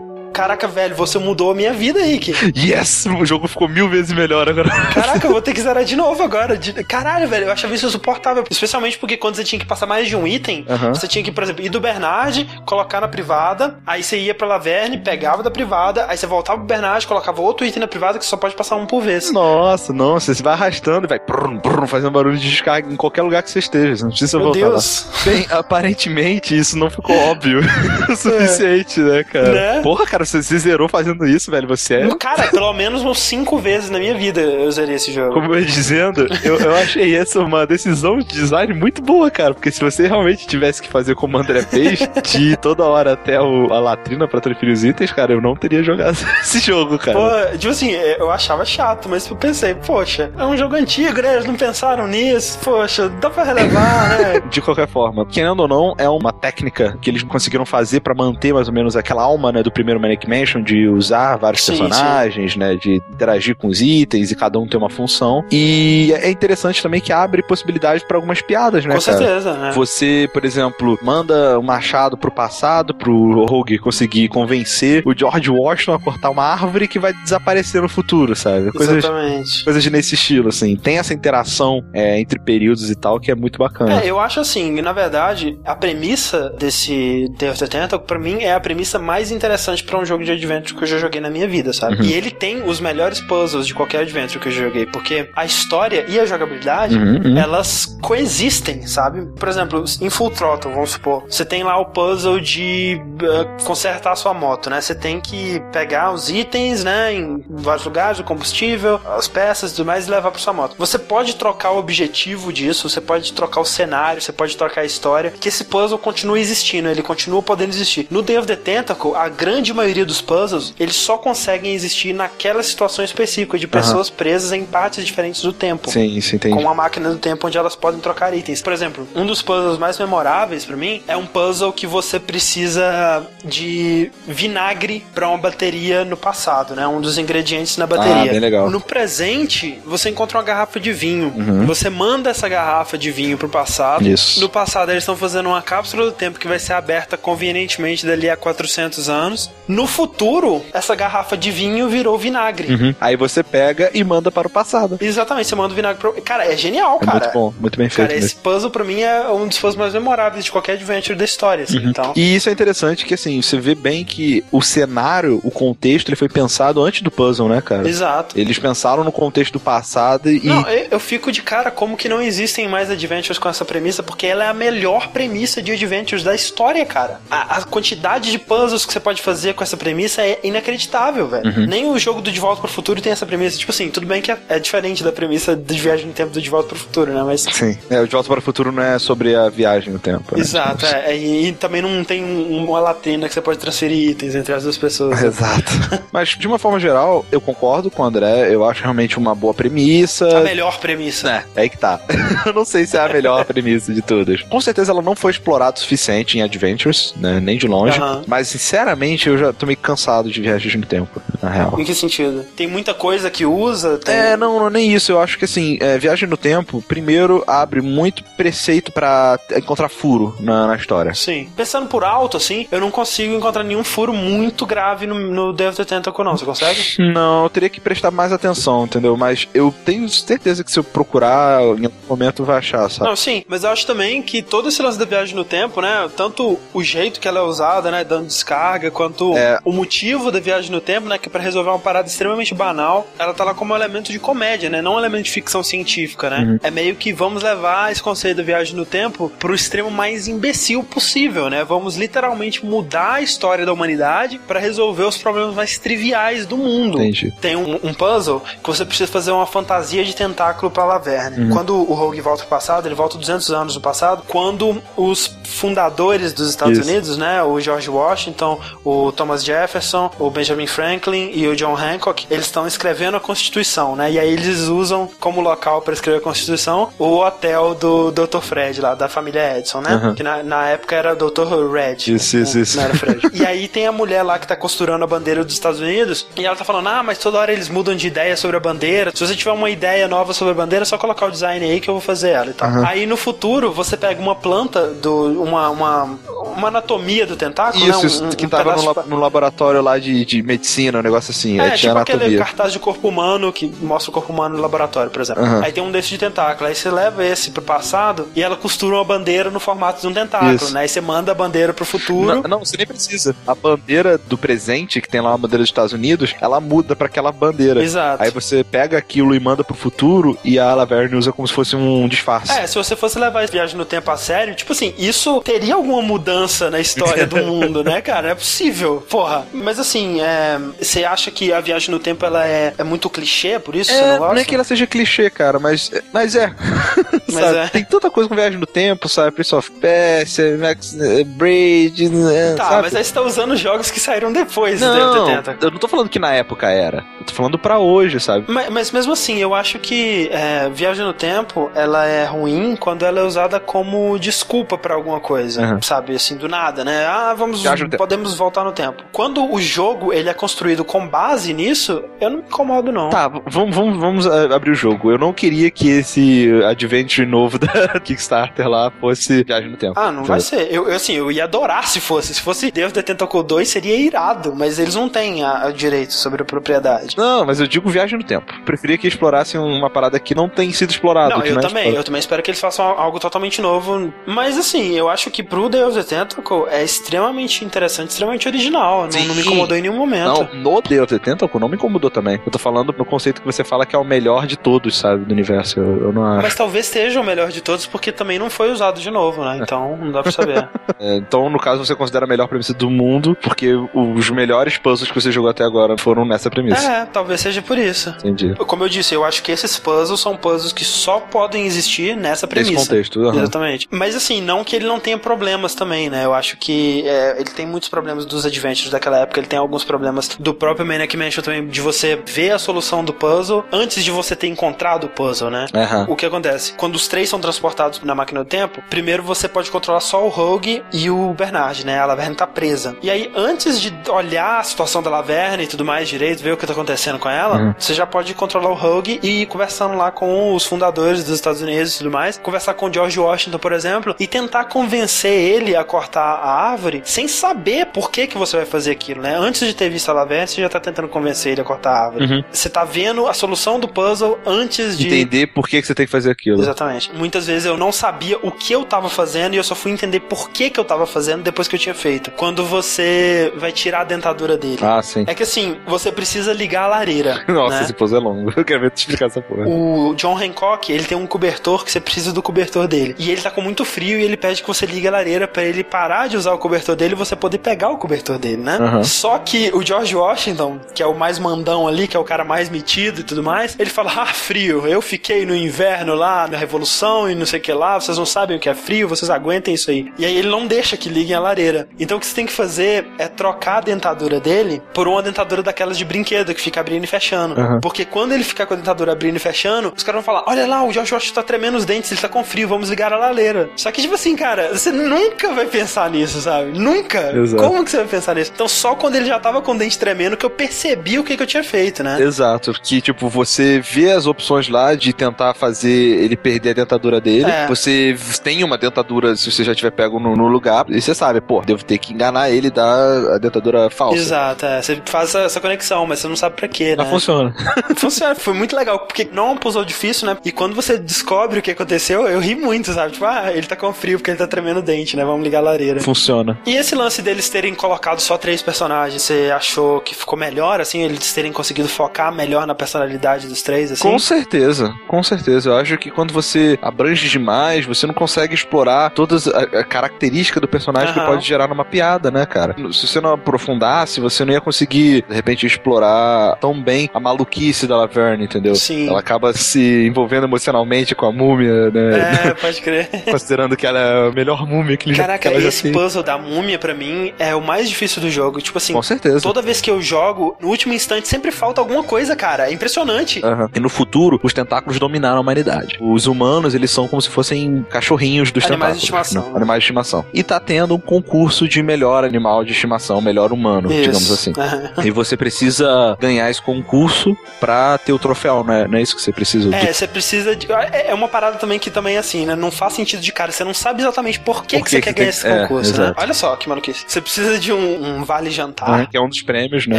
[0.34, 2.34] Caraca, velho, você mudou a minha vida, Rick.
[2.56, 3.06] Yes!
[3.06, 4.68] O jogo ficou mil vezes melhor agora.
[4.92, 6.58] Caraca, eu vou ter que zerar de novo agora.
[6.88, 8.42] Caralho, velho, eu achava isso insuportável.
[8.50, 11.44] Especialmente porque quando você tinha que passar mais de um item, você tinha que, por
[11.44, 16.06] exemplo, ir do Bernard, colocar na privada, aí você ia pra Laverne, pegava da privada,
[16.08, 18.86] aí você voltava pro Bernard, colocava outro item na privada que só pode passar um
[18.86, 19.30] por vez.
[19.32, 23.22] Nossa, não, você vai arrastando e vai brum, brum, fazendo barulho de descarga em qualquer
[23.22, 23.96] lugar que você esteja.
[23.96, 25.06] Você não precisa Meu voltar Deus.
[25.06, 25.32] lá.
[25.32, 27.60] Bem, aparentemente isso não ficou óbvio
[28.10, 29.52] o suficiente, né, cara?
[29.52, 29.80] Né?
[29.82, 31.66] Porra, cara, você, você zerou fazendo isso, velho.
[31.68, 32.14] Você é.
[32.16, 35.32] Cara, pelo menos uns cinco vezes na minha vida eu zerei esse jogo.
[35.34, 39.54] Como eu ia dizendo, eu, eu achei essa uma decisão de design muito boa, cara.
[39.54, 43.12] Porque se você realmente tivesse que fazer como o André fez, de ir toda hora
[43.12, 46.98] até o- a latrina pra transferir os itens, cara, eu não teria jogado esse jogo,
[46.98, 47.16] cara.
[47.18, 51.34] Pô, tipo assim, eu achava chato, mas eu pensei, poxa, é um jogo antigo, né?
[51.34, 54.40] Eles não pensaram nisso, poxa, dá pra relevar, né?
[54.50, 58.52] De qualquer forma, querendo ou não, é uma técnica que eles conseguiram fazer pra manter
[58.52, 62.56] mais ou menos aquela alma, né, do primeiro Manic Mansion, de usar vários Sim, personagens,
[62.56, 65.44] né, de interagir com os itens e cada um ter uma função.
[65.50, 69.18] E é interessante também que abre possibilidade pra algumas piadas, né, Com cara?
[69.18, 69.72] certeza, né?
[69.72, 75.94] Você, por exemplo, manda um machado pro passado, pro Rogue conseguir convencer o George Washington
[75.94, 78.72] a cortar uma árvore que vai desaparecer no futuro, sabe?
[78.72, 79.64] Coisas, Exatamente.
[79.64, 80.76] coisas nesse estilo, assim.
[80.76, 84.02] Tem essa interação é, entre períodos e tal que é muito bacana.
[84.02, 88.42] É, eu acho assim, na verdade, a premissa desse Day of the Tentacle, pra mim,
[88.42, 91.30] é a premissa mais interessante pra um jogo de adventure que eu já joguei na
[91.30, 91.96] minha vida, sabe?
[91.96, 92.04] Uhum.
[92.04, 96.04] E ele tem os melhores puzzles de qualquer adventure que eu joguei, porque a história
[96.08, 97.38] e a jogabilidade, Uhum, uhum.
[97.38, 99.26] elas coexistem, sabe?
[99.38, 104.12] Por exemplo, em Full Throttle, vamos supor, você tem lá o puzzle de eh, consertar
[104.12, 104.80] a sua moto, né?
[104.80, 109.76] Você tem que pegar os itens, né, em vários lugares, o combustível, as peças e
[109.76, 110.74] tudo mais e levar pra sua moto.
[110.78, 114.84] Você pode trocar o objetivo disso, você pode trocar o cenário, você pode trocar a
[114.84, 118.06] história, que esse puzzle continua existindo, ele continua podendo existir.
[118.10, 122.12] No Day of the Tentacle, a grande maioria maioria dos puzzles, eles só conseguem existir
[122.12, 125.90] naquela situação específica de pessoas presas em partes diferentes do tempo.
[125.90, 126.54] Sim, isso entendi.
[126.54, 128.60] Com uma máquina do tempo onde elas podem trocar itens.
[128.60, 133.24] Por exemplo, um dos puzzles mais memoráveis pra mim é um puzzle que você precisa
[133.44, 136.86] de vinagre pra uma bateria no passado, né?
[136.86, 138.22] Um dos ingredientes na bateria.
[138.22, 138.70] Ah, bem legal.
[138.70, 141.32] No presente, você encontra uma garrafa de vinho.
[141.66, 144.04] Você manda essa garrafa de vinho pro passado.
[144.04, 144.12] Uhum.
[144.12, 144.40] Isso.
[144.40, 148.28] No passado, eles estão fazendo uma cápsula do tempo que vai ser aberta convenientemente dali
[148.28, 149.50] a 400 anos.
[149.68, 152.72] No futuro, essa garrafa de vinho virou vinagre.
[152.74, 152.94] Uhum.
[153.00, 154.98] Aí você pega e manda para o passado.
[155.00, 156.12] Exatamente, você manda o vinagre pro.
[156.22, 157.18] Cara, é genial, É cara.
[157.20, 158.08] muito bom, muito bem feito.
[158.08, 158.40] Cara, esse mesmo.
[158.42, 161.78] puzzle pra mim é um dos puzzles mais memoráveis de qualquer adventure da história, assim,
[161.84, 162.06] então.
[162.06, 162.12] Uhum.
[162.16, 166.16] E isso é interessante que assim, você vê bem que o cenário, o contexto, ele
[166.16, 167.88] foi pensado antes do puzzle, né, cara?
[167.88, 168.38] Exato.
[168.38, 172.08] Eles pensaram no contexto do passado e Não, eu, eu fico de cara como que
[172.08, 176.22] não existem mais adventures com essa premissa, porque ela é a melhor premissa de adventures
[176.22, 177.20] da história, cara.
[177.30, 181.46] A, a quantidade de puzzles que você pode fazer com essa premissa é inacreditável, velho.
[181.46, 181.66] Uhum.
[181.66, 183.58] Nem o jogo do De Volta pro Futuro tem essa premissa.
[183.58, 186.40] Tipo assim, tudo bem que é, é diferente da premissa de viagem no tempo do
[186.40, 187.22] De Volta pro Futuro, né?
[187.24, 187.42] Mas.
[187.42, 187.76] Sim.
[187.90, 190.34] É, o De Volta para o Futuro não é sobre a viagem no tempo.
[190.36, 190.40] né?
[190.40, 194.10] Exato, Tipo, é, e, e também não tem um- uma latrina que você pode transferir
[194.10, 195.20] itens entre as duas pessoas.
[195.22, 195.72] Exato.
[196.12, 198.52] Mas, de uma forma geral, eu concordo com o André.
[198.54, 200.38] Eu acho realmente uma boa premissa.
[200.38, 201.44] A melhor premissa.
[201.56, 202.00] É, é aí que tá.
[202.46, 204.42] eu não sei se é a melhor premissa de todas.
[204.42, 207.40] Com certeza ela não foi explorada o suficiente em Adventures, né?
[207.40, 207.98] Nem de longe.
[207.98, 208.22] Aham.
[208.26, 211.78] Mas, sinceramente, eu já tô meio cansado de viagens no tempo, na real.
[211.78, 212.44] Em que sentido?
[212.56, 214.14] Tem muita coisa que usa, tem...
[214.14, 215.12] É, não, não, nem isso.
[215.12, 220.36] Eu acho que assim, é, Viagem no Tempo, primeiro abre muito preceito pra encontrar furo
[220.40, 221.14] na, na história.
[221.14, 221.48] Sim.
[221.56, 225.76] Pensando por alto, assim, eu não consigo encontrar nenhum furo muito grave no, no of
[225.76, 226.36] the Tentacle, não.
[226.36, 226.80] Você consegue?
[226.98, 229.16] Não, eu teria que prestar mais atenção, entendeu?
[229.16, 233.08] Mas eu tenho certeza que se eu procurar, em algum momento vai achar, sabe?
[233.08, 236.08] Não, sim, mas eu acho também que todo esse lance da viagem no tempo, né?
[236.16, 238.04] Tanto o jeito que ela é usada, né?
[238.04, 239.58] Dando descarga, quanto É.
[239.64, 241.18] o motivo da viagem no tempo, né?
[241.18, 244.18] Que é pra resolver uma parada extremamente banal, ela tá lá como um elemento de
[244.18, 244.80] comédia, né?
[244.80, 246.38] Não um elemento de ficção científica, né?
[246.38, 246.58] Uhum.
[246.62, 250.82] É meio que vamos levar esse conceito da viagem no tempo pro extremo mais imbecil
[250.82, 251.64] possível, né?
[251.64, 256.98] Vamos literalmente mudar a história da humanidade pra resolver os problemas mais triviais do mundo.
[256.98, 257.32] Entendi.
[257.40, 261.44] Tem um, um puzzle que você precisa fazer uma fantasia de tentáculo pra Laverne.
[261.44, 261.50] Uhum.
[261.50, 266.32] Quando o Rogue volta pro passado, ele volta 200 anos no passado, quando os fundadores
[266.32, 266.88] dos Estados Isso.
[266.88, 272.26] Unidos, né, o George Washington, o Thomas Jefferson, o Benjamin Franklin e o John Hancock,
[272.30, 274.12] eles estão escrevendo a Constituição, né?
[274.12, 278.40] E aí eles usam como local para escrever a Constituição o hotel do Dr.
[278.40, 280.00] Fred lá, da família Edison, né?
[280.02, 280.14] Uhum.
[280.14, 281.70] Que na, na época era Dr.
[281.72, 281.96] Red.
[282.14, 282.76] Isso, isso, isso.
[282.76, 283.20] Não era Fred.
[283.32, 286.44] E aí tem a mulher lá que tá costurando a bandeira dos Estados Unidos e
[286.44, 289.10] ela tá falando: Ah, mas toda hora eles mudam de ideia sobre a bandeira.
[289.14, 291.80] Se você tiver uma ideia nova sobre a bandeira, é só colocar o design aí
[291.80, 292.68] que eu vou fazer ela e tal.
[292.84, 296.18] Aí no futuro você pega uma planta, do, uma, uma,
[296.56, 298.06] uma anatomia do tentáculo, Isso, né?
[298.06, 301.30] isso Um- que um tava no, de no laboratório lá de, de medicina, um negócio
[301.30, 301.58] assim.
[301.58, 305.10] é, aí tipo aquele cartaz de corpo humano que mostra o corpo humano no laboratório,
[305.10, 305.42] por exemplo.
[305.42, 305.62] Aham.
[305.64, 306.68] Aí tem um desses de tentáculo.
[306.68, 310.12] Aí você leva esse pro passado e ela costura uma bandeira no formato de um
[310.12, 310.72] tentáculo, Isso.
[310.72, 310.80] né?
[310.80, 312.26] Aí você manda a bandeira pro futuro.
[312.26, 313.34] Não, não, você nem precisa.
[313.46, 317.06] A bandeira do presente, que tem lá a bandeira dos Estados Unidos, ela muda pra
[317.06, 317.82] aquela bandeira.
[317.82, 318.22] Exato.
[318.22, 321.76] Aí você pega aquilo e manda pro futuro e a Laverne usa como se fosse
[321.76, 322.52] um disfarce.
[322.52, 325.74] É, se você fosse levar a viagem no tempo a sério, tipo assim, isso teria
[325.74, 328.30] alguma mudança na história do mundo, né, cara?
[328.30, 329.46] É possível, porra.
[329.52, 333.60] Mas assim, é, você acha que a viagem no tempo ela é, é muito clichê,
[333.60, 334.34] por isso você É, não gosta?
[334.34, 336.52] não é que ela seja clichê, cara, mas, mas é.
[337.32, 337.66] Mas é.
[337.68, 339.32] Tem tanta coisa com viagem no tempo, sabe?
[339.32, 342.82] Prince of Persia, Max eh, Braid, né, Tá, sabe?
[342.82, 345.58] mas aí você tá usando jogos que saíram depois of Não, Tentacle.
[345.66, 347.04] eu não tô falando que na época era.
[347.20, 348.44] Eu tô falando pra hoje, sabe?
[348.48, 353.04] Mas, mas mesmo assim, eu acho que é, viagem no tempo ela é ruim quando
[353.04, 355.82] ela é usada como desculpa pra alguma coisa, Uhum.
[355.82, 356.14] sabe?
[356.14, 357.06] Assim, do nada, né?
[357.06, 357.62] Ah, vamos,
[357.96, 359.02] podemos voltar no tempo.
[359.12, 363.10] Quando o jogo ele é construído com base nisso, eu não me incomodo não.
[363.10, 365.10] Tá, vamos, vamos, vamos ah, abrir o jogo.
[365.10, 369.98] Eu não queria que esse adventure novo da Kickstarter lá fosse viagem no tempo.
[369.98, 370.72] Ah, não vai ser.
[370.72, 372.34] Eu, eu, assim, eu ia adorar se fosse.
[372.34, 376.12] Se fosse Deus the Tentacle 2, seria irado, mas eles não têm a, a direito
[376.12, 377.16] sobre a propriedade.
[377.16, 378.52] Não, mas eu digo viagem no tempo.
[378.64, 381.36] Preferia que explorassem uma parada que não tem sido explorada.
[381.36, 381.94] Não, eu é também.
[381.94, 384.12] Eu também espero que eles façam algo totalmente novo.
[384.26, 388.93] Mas assim, eu acho que pro Deus the Tentacle é extremamente interessante, extremamente original.
[389.02, 390.48] Não, não me incomodou em nenhum momento.
[390.54, 392.40] Não, no Deus the Tentacle não me incomodou também.
[392.44, 395.24] Eu tô falando no conceito que você fala que é o melhor de todos, sabe,
[395.24, 395.78] do universo.
[395.80, 396.42] Eu, eu não acho.
[396.42, 399.58] Mas talvez seja o melhor de todos, porque também não foi usado de novo, né?
[399.62, 400.68] Então não dá pra saber.
[401.00, 405.10] É, então, no caso, você considera a melhor premissa do mundo, porque os melhores puzzles
[405.10, 406.86] que você jogou até agora foram nessa premissa.
[406.88, 408.10] é, talvez seja por isso.
[408.20, 408.54] Entendi.
[408.54, 412.46] Como eu disse, eu acho que esses puzzles são puzzles que só podem existir nessa
[412.46, 412.86] Nesse premissa.
[412.88, 413.20] contexto.
[413.26, 413.38] aham.
[413.38, 413.88] Exatamente.
[413.90, 416.24] Mas assim, não que ele não tenha problemas também, né?
[416.24, 419.58] Eu acho que é, ele tem muitos problemas dos adventures Mansion daquela época, ele tem
[419.58, 424.02] alguns problemas do próprio Maniac Mansion também, de você ver a solução do puzzle antes
[424.04, 425.66] de você ter encontrado o puzzle, né?
[425.74, 426.06] Aham.
[426.08, 426.72] O que acontece?
[426.74, 430.28] Quando os três são transportados na máquina do tempo, primeiro você pode controlar só o
[430.28, 431.98] Rogue e o Bernard, né?
[432.00, 432.96] A Laverne tá presa.
[433.02, 436.56] E aí, antes de olhar a situação da Laverne e tudo mais direito, ver o
[436.56, 437.74] que tá acontecendo com ela, Uhum.
[437.78, 441.62] você já pode controlar o Rogue e ir conversando lá com os fundadores dos Estados
[441.62, 442.38] Unidos e tudo mais.
[442.38, 447.02] Conversar com o George Washington, por exemplo, e tentar convencer ele a cortar a árvore
[447.04, 449.36] sem saber por que, que você vai fazer aquilo, né?
[449.36, 452.06] Antes de ter visto a Laverne, você já tá tentando convencer ele a cortar a
[452.06, 452.24] árvore.
[452.24, 452.44] Uhum.
[452.50, 455.06] Você tá vendo a solução do puzzle antes de.
[455.06, 456.60] Entender por que, que você tem que fazer aquilo.
[456.60, 457.12] Exatamente.
[457.14, 460.20] Muitas vezes eu não sabia o que eu tava fazendo e eu só fui entender
[460.20, 462.30] por que, que eu tava fazendo depois que eu tinha feito.
[462.32, 464.78] Quando você vai tirar a dentadura dele.
[464.82, 465.24] Ah, sim.
[465.26, 467.44] É que assim, você precisa ligar a lareira.
[467.48, 467.82] Nossa, né?
[467.82, 468.52] esse puzzle é longo.
[468.56, 469.66] Eu quero ver tu explicar essa porra.
[469.66, 473.14] O John Hancock, ele tem um cobertor que você precisa do cobertor dele.
[473.18, 475.62] E ele tá com muito frio e ele pede que você ligue a lareira pra
[475.62, 478.76] ele parar de usar o cobertor dele e você poder pegar o cobertor dele, né?
[478.80, 479.04] Aham.
[479.04, 482.44] Só que o George Washington, que é o mais mandão ali, que é o cara
[482.44, 486.56] mais metido e tudo mais, ele fala: Ah, frio, eu fiquei no inverno lá, na
[486.56, 489.30] Revolução e não sei o que lá, vocês não sabem o que é frio, vocês
[489.30, 490.12] aguentem isso aí.
[490.18, 491.88] E aí ele não deixa que liguem a lareira.
[491.98, 495.62] Então o que você tem que fazer é trocar a dentadura dele por uma dentadura
[495.62, 497.60] daquelas de brinquedo que fica abrindo e fechando.
[497.60, 497.80] Aham.
[497.80, 500.66] Porque quando ele ficar com a dentadura abrindo e fechando, os caras vão falar: Olha
[500.66, 503.16] lá, o George Washington tá tremendo os dentes, ele tá com frio, vamos ligar a
[503.16, 503.70] lareira.
[503.76, 506.78] Só que, tipo assim, cara, você nunca vai pensar nisso, sabe?
[506.78, 507.32] Nunca.
[507.36, 507.62] Exato.
[507.62, 508.43] Como que você vai pensar nisso?
[508.52, 511.36] Então, só quando ele já tava com o dente tremendo que eu percebi o que,
[511.36, 512.20] que eu tinha feito, né?
[512.20, 517.20] Exato, que tipo, você vê as opções lá de tentar fazer ele perder a dentadura
[517.20, 517.50] dele.
[517.50, 517.66] É.
[517.66, 521.40] Você tem uma dentadura, se você já tiver pego no, no lugar, e você sabe,
[521.40, 524.16] pô, devo ter que enganar ele e dar a dentadura falsa.
[524.18, 524.82] Exato, é.
[524.82, 526.96] Você faz essa, essa conexão, mas você não sabe pra quê, né?
[526.98, 527.54] Mas funciona.
[527.96, 530.36] Funciona, foi muito legal, porque não é um puzzle difícil, né?
[530.44, 533.12] E quando você descobre o que aconteceu, eu ri muito, sabe?
[533.12, 535.24] Tipo, ah, ele tá com frio porque ele tá tremendo o dente, né?
[535.24, 536.00] Vamos ligar a lareira.
[536.00, 536.58] funciona.
[536.66, 541.02] E esse lance deles terem colocado só três personagens, você achou que ficou melhor, assim?
[541.02, 544.02] Eles terem conseguido focar melhor na personalidade dos três, assim?
[544.02, 545.70] Com certeza, com certeza.
[545.70, 550.60] Eu acho que quando você abrange demais, você não consegue explorar todas a, a característica
[550.60, 551.28] do personagem que Aham.
[551.30, 552.74] pode gerar numa piada, né, cara?
[552.92, 557.86] Se você não aprofundasse, você não ia conseguir, de repente, explorar tão bem a maluquice
[557.86, 558.74] da Laverne, entendeu?
[558.74, 559.08] Sim.
[559.08, 562.48] Ela acaba se envolvendo emocionalmente com a múmia, né?
[562.48, 563.08] É, pode crer.
[563.30, 565.94] Considerando que ela é a melhor múmia que, ele já- Caraca, que já esse fez.
[565.94, 568.60] puzzle da múmia, pra mim, é o mais difícil do jogo.
[568.60, 569.40] Tipo assim, Com certeza.
[569.40, 572.68] toda vez que eu jogo, no último instante sempre falta alguma coisa, cara.
[572.70, 573.40] É impressionante.
[573.44, 573.68] Aham.
[573.74, 575.98] E no futuro, os tentáculos dominaram a humanidade.
[576.00, 579.26] Os humanos, eles são como se fossem cachorrinhos dos Animais de tentáculos.
[579.28, 579.50] estimação, né?
[579.50, 579.56] né?
[579.56, 580.24] Animais de estimação.
[580.32, 584.00] E tá tendo um concurso de melhor animal de estimação, melhor humano, Isso.
[584.02, 584.52] digamos assim.
[584.56, 584.90] Aham.
[585.04, 588.86] E você precisa ganhar esse concurso pra ter o troféu, né?
[588.88, 589.74] Não é isso que você precisa?
[589.74, 590.70] É, você precisa de.
[590.72, 592.54] É é uma parada também que também é assim, né?
[592.56, 593.52] Não faz sentido de cara.
[593.52, 595.46] Você não sabe exatamente por que, Por que que você que quer tem- ganhar esse
[595.46, 596.04] é, concurso, né?
[596.06, 596.20] exato.
[596.20, 597.04] Olha só que maluquice.
[597.06, 598.98] Você precisa de um, um vale jantar.
[598.98, 599.08] Né?
[599.10, 599.98] Que é um dos prêmios, né?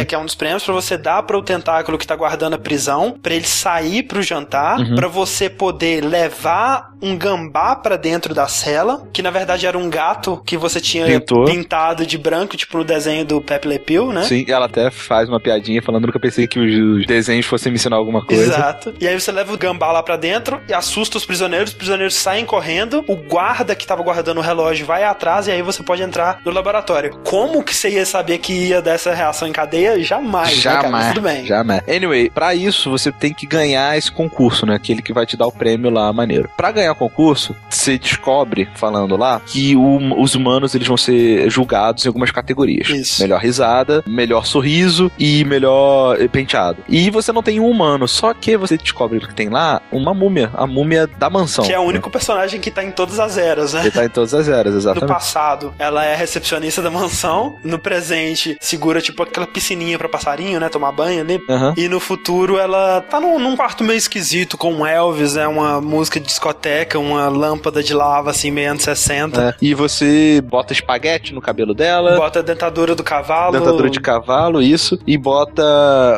[0.00, 2.58] É que é um dos prêmios pra você dar pro tentáculo que tá guardando a
[2.58, 4.94] prisão, pra ele sair pro jantar, Uhum.
[4.94, 9.90] pra você poder levar um gambá pra dentro da cela, que na verdade era um
[9.90, 11.44] gato que você tinha Pintou.
[11.44, 14.22] pintado de branco, tipo no desenho do Pepe Le Pew, né?
[14.22, 17.70] Sim, ela até faz uma piadinha falando que eu pensei que os, os desenhos fossem
[17.70, 18.44] me ensinar alguma coisa.
[18.44, 18.94] Exato.
[19.00, 22.14] E aí você leva o gambá lá pra dentro e assusta os prisioneiros, os prisioneiros
[22.14, 26.02] saem correndo, o guarda que tava guardando o relógio vai atrás e aí você pode
[26.02, 27.18] entrar no laboratório.
[27.24, 30.02] Como que você ia saber que ia dar essa reação em cadeia?
[30.02, 31.44] Jamais, né, Jamais, tudo bem.
[31.44, 31.82] jamais.
[31.88, 34.74] Anyway, pra isso você tem que ganhar esse concurso, né?
[34.74, 36.48] Aquele que vai te dar o prêmio lá, maneiro.
[36.56, 41.48] Pra ganhar o concurso, você descobre, falando lá, que o- os humanos eles vão ser
[41.50, 42.88] julgados em algumas categorias.
[42.88, 43.22] Isso.
[43.22, 46.78] Melhor risada, melhor sorriso e melhor eh, penteado.
[46.88, 50.50] E você não tem um humano, só que você descobre que tem lá uma múmia,
[50.54, 51.64] a múmia da mansão.
[51.64, 53.80] Que é o único personagem que tá em todas as eras, né?
[53.82, 55.08] Ele tá em todas as eras, No exatamente.
[55.08, 57.56] passado, ela é recepcionista da mansão.
[57.64, 57.95] No presente,
[58.60, 60.68] segura tipo aquela piscininha pra passarinho, né?
[60.68, 61.40] Tomar banho ali.
[61.48, 61.74] Aham.
[61.76, 65.46] E no futuro, ela tá num, num quarto meio esquisito com Elvis, né?
[65.46, 69.40] Uma música de discoteca, uma lâmpada de lava, assim, meio anos 60.
[69.42, 69.54] É.
[69.60, 72.16] E você bota espaguete no cabelo dela.
[72.16, 73.52] Bota a dentadura do cavalo.
[73.52, 74.98] Dentadura de cavalo, isso.
[75.06, 75.62] E bota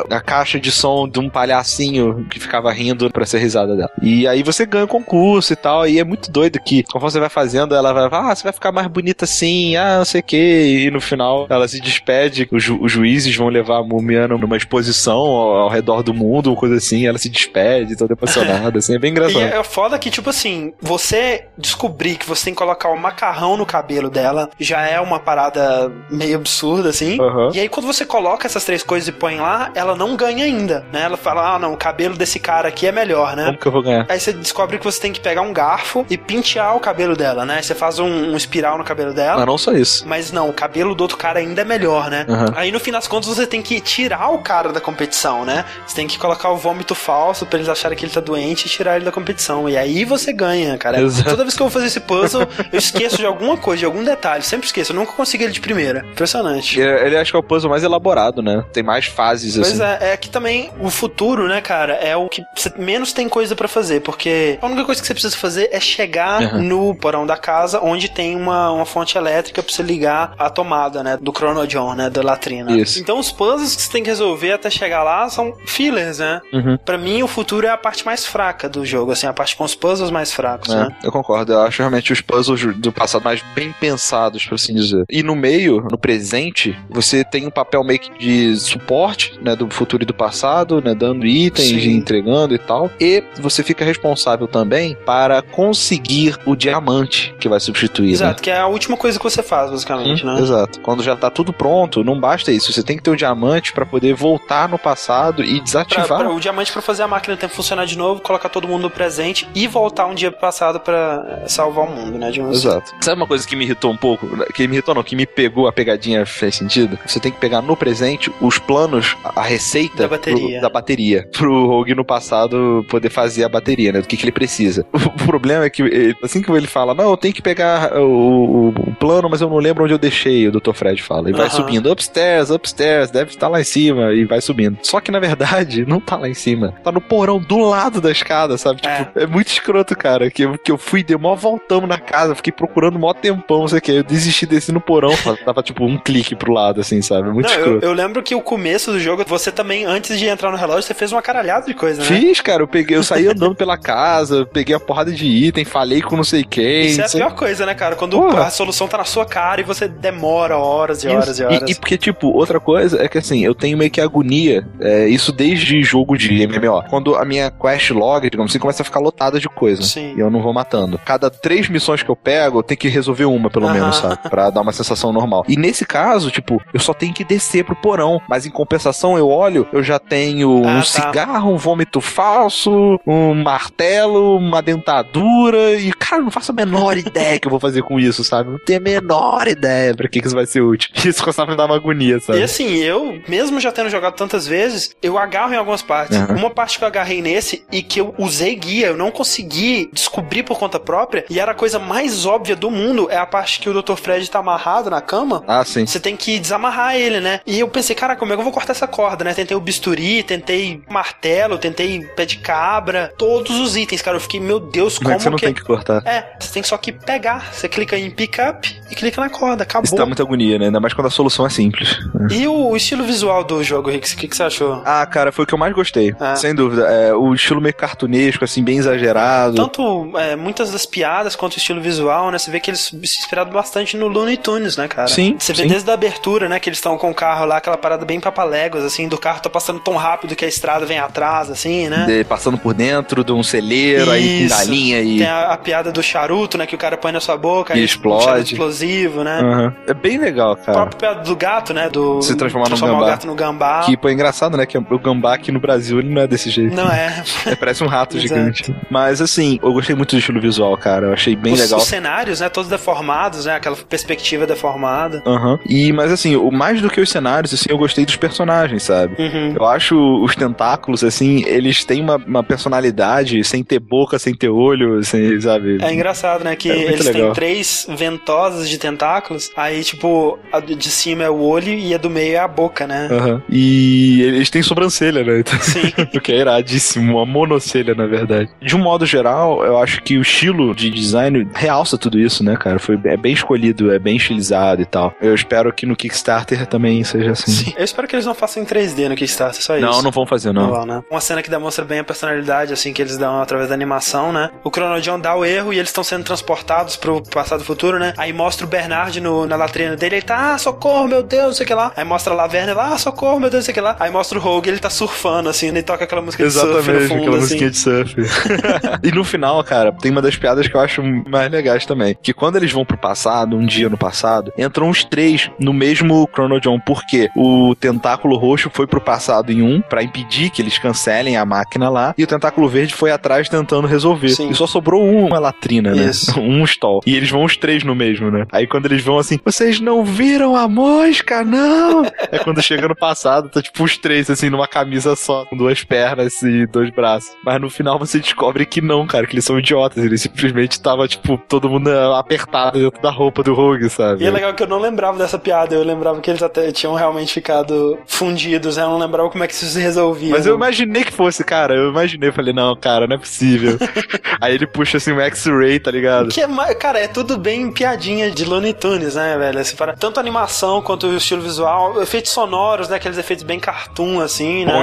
[0.09, 3.91] a caixa de som de um palhacinho que ficava rindo pra ser risada dela.
[4.01, 5.87] E aí você ganha o concurso e tal.
[5.87, 8.71] E é muito doido que, conforme você vai fazendo, ela vai, ah, você vai ficar
[8.71, 10.85] mais bonita assim, ah, não sei o que.
[10.85, 12.47] E no final ela se despede.
[12.51, 16.55] Os, ju- os juízes vão levar a múmia numa exposição ao, ao redor do mundo,
[16.55, 17.07] coisa assim.
[17.07, 18.95] Ela se despede, toda emocionada, assim.
[18.95, 19.41] É bem E engraçado.
[19.41, 23.65] é foda que, tipo assim, você descobrir que você tem que colocar o macarrão no
[23.65, 27.19] cabelo dela já é uma parada meio absurda, assim.
[27.19, 27.49] Aham.
[27.53, 30.85] E aí, quando você coloca essas três coisas e põe lá, ela não ganha ainda,
[30.91, 31.01] né?
[31.03, 33.45] Ela fala, ah, não, o cabelo desse cara aqui é melhor, né?
[33.45, 34.05] Como que eu vou ganhar?
[34.09, 37.45] Aí você descobre que você tem que pegar um garfo e pentear o cabelo dela,
[37.45, 37.61] né?
[37.61, 39.37] Você faz um, um espiral no cabelo dela.
[39.37, 40.07] Mas não só isso.
[40.07, 42.25] Mas não, o cabelo do outro cara ainda ainda é melhor, né?
[42.27, 42.53] Aham.
[42.55, 45.65] Aí no fim das contas você tem que tirar o cara da competição, né?
[45.85, 48.69] Você tem que colocar o vômito falso pra eles acharem que ele tá doente e
[48.69, 49.67] tirar ele da competição.
[49.69, 51.01] E aí você ganha, cara.
[51.01, 51.29] Exato.
[51.29, 54.03] Toda vez que eu vou fazer esse puzzle, eu esqueço de alguma coisa, de algum
[54.03, 54.43] detalhe.
[54.43, 54.91] Sempre esqueço.
[54.91, 56.05] Eu nunca consigo ele de primeira.
[56.11, 56.79] Impressionante.
[56.79, 58.63] Ele, ele acho que é o puzzle mais elaborado, né?
[58.71, 60.03] Tem mais fases, Pois assim.
[60.03, 63.55] é, é que também o futuro, né, cara, é o que você menos tem coisa
[63.55, 66.61] pra fazer, porque a única coisa que você precisa fazer é chegar Uhum.
[66.63, 71.03] no porão da casa onde tem uma, uma fonte elétrica pra você ligar a tomada,
[71.03, 72.77] né, do Chrono John, né, da latrina.
[72.77, 72.99] Isso.
[72.99, 76.41] Então os puzzles que você tem que resolver até chegar lá são fillers, né?
[76.51, 76.77] Uhum.
[76.77, 79.63] Pra mim o futuro é a parte mais fraca do jogo, assim, a parte com
[79.63, 80.89] os puzzles mais fracos, né?
[81.01, 81.53] É, eu concordo.
[81.53, 85.05] Eu acho realmente os puzzles do passado mais bem pensados, por assim dizer.
[85.09, 89.69] E no meio, no presente, você tem um papel meio que de suporte, né, do
[89.69, 91.91] futuro e do passado, né, dando itens, Sim.
[91.93, 92.91] entregando e tal.
[92.99, 98.13] E você fica responsável também para conseguir o diamante que vai substituir, né?
[98.13, 100.41] Exato, que é a última coisa que você faz, basicamente, Hum, né?
[100.41, 100.79] Exato.
[100.81, 102.71] Quando já tá tudo pronto, não basta isso.
[102.71, 106.07] Você tem que ter o diamante para poder voltar no passado e Pra, desativar.
[106.19, 108.89] pra- o diamante pra fazer a máquina ter funcionar de novo, colocar todo mundo no
[108.89, 112.29] presente e voltar um dia passado pra salvar o mundo, né?
[112.29, 112.47] assim.
[112.49, 112.93] Exato.
[113.01, 114.27] Sabe uma coisa que me irritou um pouco?
[114.53, 116.97] Que me irritou não, que me pegou a pegadinha fez sentido?
[117.05, 120.51] Você tem que pegar no presente os planos, a receita Da bateria.
[120.59, 124.01] pro- da bateria pro Rogue no passado poder fazer a bateria, né?
[124.01, 124.85] Do que, que ele precisa.
[125.19, 128.03] O problema é que ele- assim que ele fala, não, eu tenho que pegar o,
[128.03, 130.73] o- o plano, mas eu não lembro onde eu deixei, o Dr.
[130.73, 131.18] Fred fala.
[131.27, 134.77] E vai subindo, upstairs, upstairs, deve estar lá em cima, e vai subindo.
[134.83, 136.73] Só que na verdade, não tá lá em cima.
[136.83, 138.81] Tá no porão do lado da escada, sabe?
[138.81, 140.29] Tipo, é, muito escroto, cara.
[140.29, 143.67] Que eu, que eu fui, dei mó voltamos na casa, fiquei procurando mó tempão, não
[143.67, 143.91] sei o que.
[143.91, 145.09] Eu desisti desse no porão,
[145.43, 147.29] tava tipo um clique pro lado, assim, sabe?
[147.31, 147.85] Muito Não, eu, escroto.
[147.85, 150.93] eu lembro que o começo do jogo, você também, antes de entrar no relógio, você
[150.93, 152.07] fez uma caralhada de coisa, né?
[152.07, 156.01] Fiz, cara, eu peguei, eu saí andando pela casa, peguei a porrada de item, falei
[156.01, 156.87] com não sei quem.
[156.87, 157.95] Isso é a sei- pior coisa, né, cara?
[157.95, 158.43] Quando Porra.
[158.45, 161.41] a solução tá na sua cara e você demora horas e horas Isso.
[161.41, 161.69] e horas.
[161.69, 165.07] E, e porque, tipo, outra coisa é que assim, eu tenho meio que agonia, é,
[165.07, 166.83] isso desde jogo de MMO.
[166.89, 169.81] Quando a minha quest log, digamos assim, começa a ficar lotada de coisa.
[169.83, 170.13] Sim.
[170.15, 170.99] E eu não vou matando.
[171.05, 174.17] Cada três missões que eu pego, eu tenho que resolver uma, pelo menos, sabe?
[174.29, 175.43] Pra dar uma sensação normal.
[175.47, 178.21] E nesse caso, tipo, eu só tenho que descer pro porão.
[178.27, 180.83] Mas em compensação, eu olho, eu já tenho Ah, um tá.
[180.83, 185.73] cigarro, um vômito falso, um martelo, uma dentadura.
[185.75, 188.51] E, cara, eu não faço a menor ideia que eu vou fazer com isso, sabe?
[188.51, 190.89] Não tenho a menor ideia pra que que isso vai ser útil.
[191.05, 192.39] Isso começava a me dar uma agonia, sabe?
[192.39, 196.17] E assim, eu, mesmo já tendo jogado tantas vezes, eu agarro em algumas partes.
[196.17, 196.35] Aham.
[196.35, 200.43] Uma parte que eu agarrei nesse e que eu usei guia, eu não consegui descobrir
[200.43, 203.69] por conta própria, e era a coisa mais óbvia do mundo, é a parte que
[203.69, 203.95] o Dr.
[203.95, 205.43] Fred tá amarrado na cama.
[205.47, 205.85] Ah, sim.
[205.85, 207.41] Você tem que desamarrar ele, né?
[207.45, 209.33] E eu pensei, cara, como é que eu vou cortar essa corda, né?
[209.33, 214.17] Tentei o bisturi, tentei martelo, tentei pé de cabra, todos os itens, cara.
[214.17, 216.05] Eu fiquei, meu Deus, Como é que você não tem que cortar?
[216.05, 217.53] É, você tem só que pegar.
[217.53, 219.85] Você clica em pick up e clica na corda, acabou.
[219.85, 220.65] Isso dá muita agonia, né?
[220.65, 221.97] Ainda quando a solução é simples.
[222.31, 224.81] E o, o estilo visual do jogo, Rick, o que, que você achou?
[224.85, 226.13] Ah, cara, foi o que eu mais gostei.
[226.19, 226.35] Ah.
[226.35, 226.83] Sem dúvida.
[226.87, 229.55] É, o estilo meio cartunesco, assim, bem exagerado.
[229.55, 232.37] Tanto é, muitas das piadas quanto o estilo visual, né?
[232.37, 235.07] Você vê que eles se inspiraram bastante no Looney Tunes, né, cara?
[235.07, 235.67] Sim, Você vê sim.
[235.69, 236.59] desde a abertura, né?
[236.59, 239.49] Que eles estão com o carro lá, aquela parada bem papaléguas, assim, do carro tá
[239.49, 242.05] passando tão rápido que a estrada vem atrás, assim, né?
[242.05, 244.57] De- passando por dentro de um celeiro, aí com Isso.
[244.57, 245.17] galinha e.
[245.19, 246.65] Tem a, a piada do charuto, né?
[246.65, 248.29] Que o cara põe na sua boca E explode.
[248.29, 249.39] Um explosivo, né?
[249.41, 249.75] Aham.
[249.87, 250.85] É bem legal, A cara.
[250.87, 251.89] própria piada do gato, né?
[251.89, 253.05] Do Se transformar num o gambá.
[253.07, 253.81] gato no gambá.
[253.81, 254.65] Que, pô, é engraçado, né?
[254.65, 256.75] Que o gambá aqui no Brasil, ele não é desse jeito.
[256.75, 257.23] Não é.
[257.45, 258.73] É, parece um rato gigante.
[258.89, 261.07] Mas, assim, eu gostei muito do estilo visual, cara.
[261.07, 261.79] Eu achei bem os, legal.
[261.79, 262.49] os cenários, né?
[262.49, 263.55] Todos deformados, né?
[263.55, 265.23] Aquela perspectiva deformada.
[265.25, 265.59] Aham.
[265.67, 269.15] E, mas assim, o mais do que os cenários, assim, eu gostei dos personagens, sabe?
[269.21, 269.55] Uhum.
[269.57, 274.49] Eu acho os tentáculos, assim, eles têm uma, uma personalidade sem ter boca, sem ter
[274.49, 275.77] olho, sem, sabe?
[275.81, 276.55] É engraçado, né?
[276.55, 277.33] Que É eles têm legal.
[277.33, 279.51] três ventosas de tentáculos.
[279.55, 282.85] Aí, tipo, a de cima é o olho e a do meio é a boca,
[282.85, 283.07] né?
[283.11, 283.41] Aham.
[283.49, 285.39] E eles têm sobrancelha, né?
[285.39, 285.91] Então, Sim.
[286.15, 288.49] o que é iradíssimo, uma monocelha, na verdade.
[288.61, 292.55] De um modo geral, eu acho que o estilo de design realça tudo isso, né,
[292.55, 292.79] cara?
[292.79, 295.13] Foi, é bem escolhido, é bem estilizado e tal.
[295.21, 297.51] Eu espero que no Kickstarter também seja assim.
[297.51, 297.73] Sim.
[297.77, 299.85] Eu espero que eles não façam em 3D no Kickstarter, só isso.
[299.85, 300.69] Não, não vão fazer, não.
[300.69, 301.03] vão, né?
[301.09, 304.49] Uma cena que demonstra bem a personalidade, assim, que eles dão através da animação, né?
[304.63, 307.99] O Chrono John dá o erro e eles estão sendo transportados pro passado e futuro,
[307.99, 308.13] né?
[308.17, 311.53] Aí mostra o Bernard no, na latrina dele, ele tá, ah, socorro, meu Deus, não
[311.53, 311.91] sei o que lá.
[311.95, 313.95] Aí mostra a Laverna, lá, ah, socorro, meu Deus, não sei o que lá.
[313.99, 316.79] Aí mostra o Rogue, ele tá surfando, assim, ele toca aquela música de surf no
[316.79, 317.41] Exatamente, fundo, aquela assim.
[317.41, 318.15] musiquinha de surf.
[319.03, 322.15] e no final, cara, tem uma das piadas que eu acho mais legais também.
[322.21, 326.29] Que quando eles vão pro passado, um dia no passado, entram os três no mesmo
[326.33, 326.79] Chrono John.
[326.79, 331.45] Porque o tentáculo roxo foi pro passado em um, pra impedir que eles cancelem a
[331.45, 332.13] máquina lá.
[332.17, 334.29] E o tentáculo verde foi atrás tentando resolver.
[334.29, 334.49] Sim.
[334.49, 336.05] E só sobrou uma latrina, né?
[336.05, 336.37] Isso.
[336.39, 337.01] um stall.
[337.05, 338.45] E eles vão os três no mesmo, né?
[338.51, 341.43] Aí quando eles vão assim, vocês não viram viram a mosca?
[341.43, 342.05] Não!
[342.31, 345.83] é quando chega no passado, tá tipo os três, assim, numa camisa só, com duas
[345.83, 347.31] pernas e dois braços.
[347.43, 350.03] Mas no final você descobre que não, cara, que eles são idiotas.
[350.03, 354.23] Eles simplesmente tava, tipo, todo mundo apertado dentro da roupa do Rogue, sabe?
[354.23, 356.93] E é legal que eu não lembrava dessa piada, eu lembrava que eles até tinham
[356.93, 358.83] realmente ficado fundidos, né?
[358.83, 360.31] Eu não lembrava como é que isso se resolvia.
[360.31, 361.75] Mas eu imaginei que fosse, cara.
[361.75, 363.77] Eu imaginei, falei, não, cara, não é possível.
[364.39, 366.29] Aí ele puxa assim um X-Ray, tá ligado?
[366.29, 369.59] Que é, cara, é tudo bem piadinha de Looney Tunes, né, velho?
[369.59, 372.97] Assim, para, tanto a animação quanto o estilo visual, efeitos sonoros, né?
[372.97, 374.73] Aqueles efeitos bem cartoon, assim, né?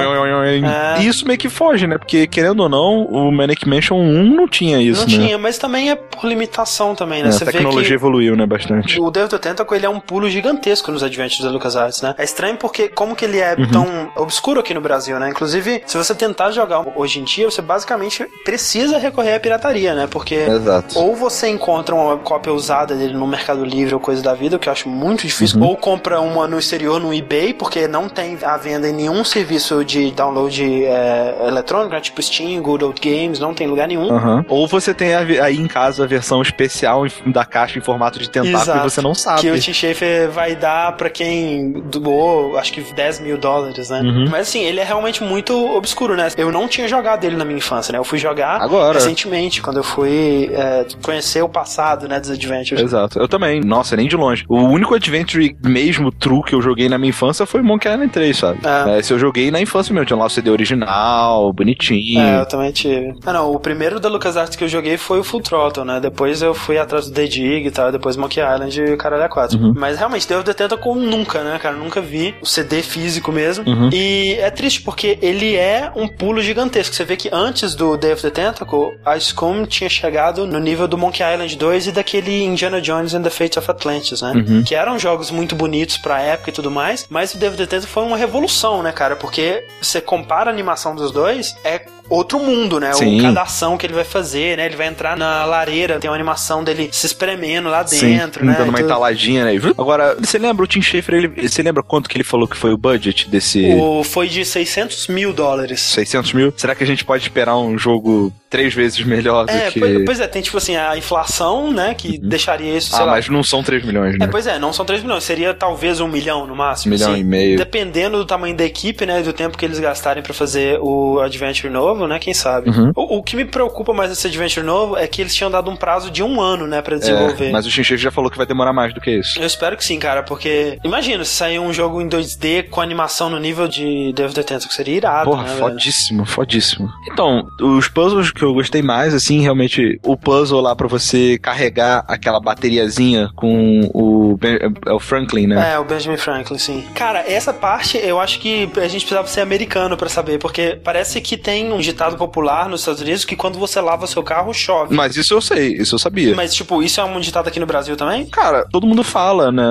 [0.97, 1.01] É.
[1.01, 1.97] E isso meio que foge, né?
[1.97, 5.25] Porque, querendo ou não, o Manic Mansion 1 não tinha isso, não né?
[5.25, 7.29] tinha, mas também é por limitação também, né?
[7.29, 8.99] É, Você a tecnologia vê que evoluiu, né, bastante.
[8.99, 12.13] o David Tentacle ele é um pulo gigantesco nos Adventures da LucasArts, né?
[12.17, 13.71] É estranho porque como que ele é Uhum.
[13.71, 15.29] tão obscuro aqui no Brasil, né?
[15.29, 20.07] Inclusive, se você tentar jogar hoje em dia, você basicamente precisa recorrer à pirataria, né?
[20.09, 20.99] Porque Exato.
[20.99, 24.59] ou você encontra uma cópia usada dele no Mercado Livre ou coisa da vida, o
[24.59, 25.63] que eu acho muito difícil, Uhum.
[25.63, 29.83] ou compra uma no exterior no eBay, porque não tem à venda em nenhum serviço
[29.83, 32.01] de download é, eletrônico, né?
[32.01, 34.11] tipo Steam, Google Games, não tem lugar nenhum.
[34.11, 34.45] Aham.
[34.47, 38.29] Ou você tem a aí em casa a versão especial da caixa em formato de
[38.29, 38.87] tentáculo Exato.
[38.87, 39.41] e você não sabe.
[39.41, 44.01] Que o Tim Schafer vai dar pra quem doou, acho que 10 mil dólares, né?
[44.01, 44.27] Uhum.
[44.29, 46.29] Mas assim, ele é realmente muito obscuro, né?
[46.37, 47.97] Eu não tinha jogado ele na minha infância, né?
[47.97, 48.93] Eu fui jogar Agora.
[48.93, 52.81] recentemente, quando eu fui é, conhecer o passado, né, dos Adventures.
[52.81, 53.19] Exato.
[53.19, 53.61] Eu também.
[53.61, 54.45] Nossa, nem de longe.
[54.47, 55.26] O único Adventure
[55.63, 58.59] mesmo true que eu joguei na minha infância foi Monkey Island 3, sabe?
[58.63, 58.99] É.
[58.99, 62.21] É, se eu joguei na infância mesmo, tinha lá o CD original, bonitinho.
[62.21, 63.13] É, eu também tive.
[63.25, 65.99] Ah, não, o primeiro da LucasArts que eu joguei foi o Full Throttle, né?
[65.99, 69.23] Depois eu fui atrás do The Dig e tal, depois Monkey Island e o Caralho
[69.23, 69.57] a 4.
[69.57, 69.73] Uhum.
[69.75, 71.75] Mas realmente, Devil the Tentacle nunca, né, cara?
[71.75, 73.67] Nunca vi o CD físico mesmo.
[73.67, 73.89] Uhum.
[73.91, 76.95] E é triste porque ele é um pulo gigantesco.
[76.95, 80.87] Você vê que antes do Day of the Tentacle, a Scum tinha chegado no nível
[80.87, 84.33] do Monkey Island 2 e daquele Indiana Jones and the Fate of Atlantis, né?
[84.35, 84.63] Uhum.
[84.63, 88.03] Que eram jogos muito bonitos pra época e tudo mais, mas o the Tentacle foi
[88.03, 89.15] uma revolução, né, cara?
[89.15, 91.79] Porque você compara a animação dos dois, é
[92.09, 92.93] outro mundo, né?
[92.93, 93.19] Sim.
[93.19, 94.65] O, cada ação que ele vai fazer, né?
[94.65, 98.55] Ele vai entrar na lareira, tem uma animação dele se espremendo lá dentro, Sim, né?
[98.57, 98.85] dando uma Tudo.
[98.85, 99.53] entaladinha, né?
[99.77, 102.71] Agora, você lembra o Tim Schafer, ele, você lembra quanto que ele falou que foi
[102.73, 105.81] o budget desse O, foi de 600 mil dólares.
[105.81, 106.53] 600 mil?
[106.55, 109.79] Será que a gente pode esperar um jogo três vezes melhor do É, que...
[109.79, 113.11] pois, pois é, tem tipo assim, a inflação, né, que deixaria isso, ah, lá.
[113.13, 114.25] mas não são 3 milhões, né?
[114.25, 116.93] É, pois é, não são 3 milhões, seria talvez um milhão no máximo.
[116.93, 117.21] Um milhão assim.
[117.21, 117.57] e meio.
[117.57, 121.71] Dependendo do tamanho da equipe, né, do tempo que eles gastarem pra fazer o Adventure
[121.71, 122.69] novo, né, quem sabe.
[122.69, 122.91] Uhum.
[122.95, 125.75] O, o que me preocupa mais nesse Adventure novo é que eles tinham dado um
[125.77, 127.47] prazo de um ano, né, pra desenvolver.
[127.47, 129.39] É, mas o Schafer já falou que vai demorar mais do que isso.
[129.39, 133.29] Eu espero que sim, cara, porque imagina se sair um jogo em 2D com animação
[133.29, 135.59] no nível de Devil the Tentacle, seria irado, Porra, né, velho?
[135.59, 136.89] fodíssimo, fodíssimo.
[137.11, 142.03] Então, os puzzles que eu gostei mais, assim, realmente, o puzzle lá pra você carregar
[142.07, 145.73] aquela bateriazinha com o, Ben- é o Franklin, né?
[145.73, 146.83] É, o Benjamin Franklin, sim.
[146.93, 151.21] Cara, essa parte eu acho que a gente precisava ser americano pra saber, porque parece
[151.21, 154.95] que tem um ditado popular nos Estados Unidos que quando você lava seu carro, chove.
[154.95, 156.35] Mas isso eu sei, isso eu sabia.
[156.35, 158.25] Mas, tipo, isso é um ditado aqui no Brasil também?
[158.27, 159.63] Cara, todo mundo fala, né?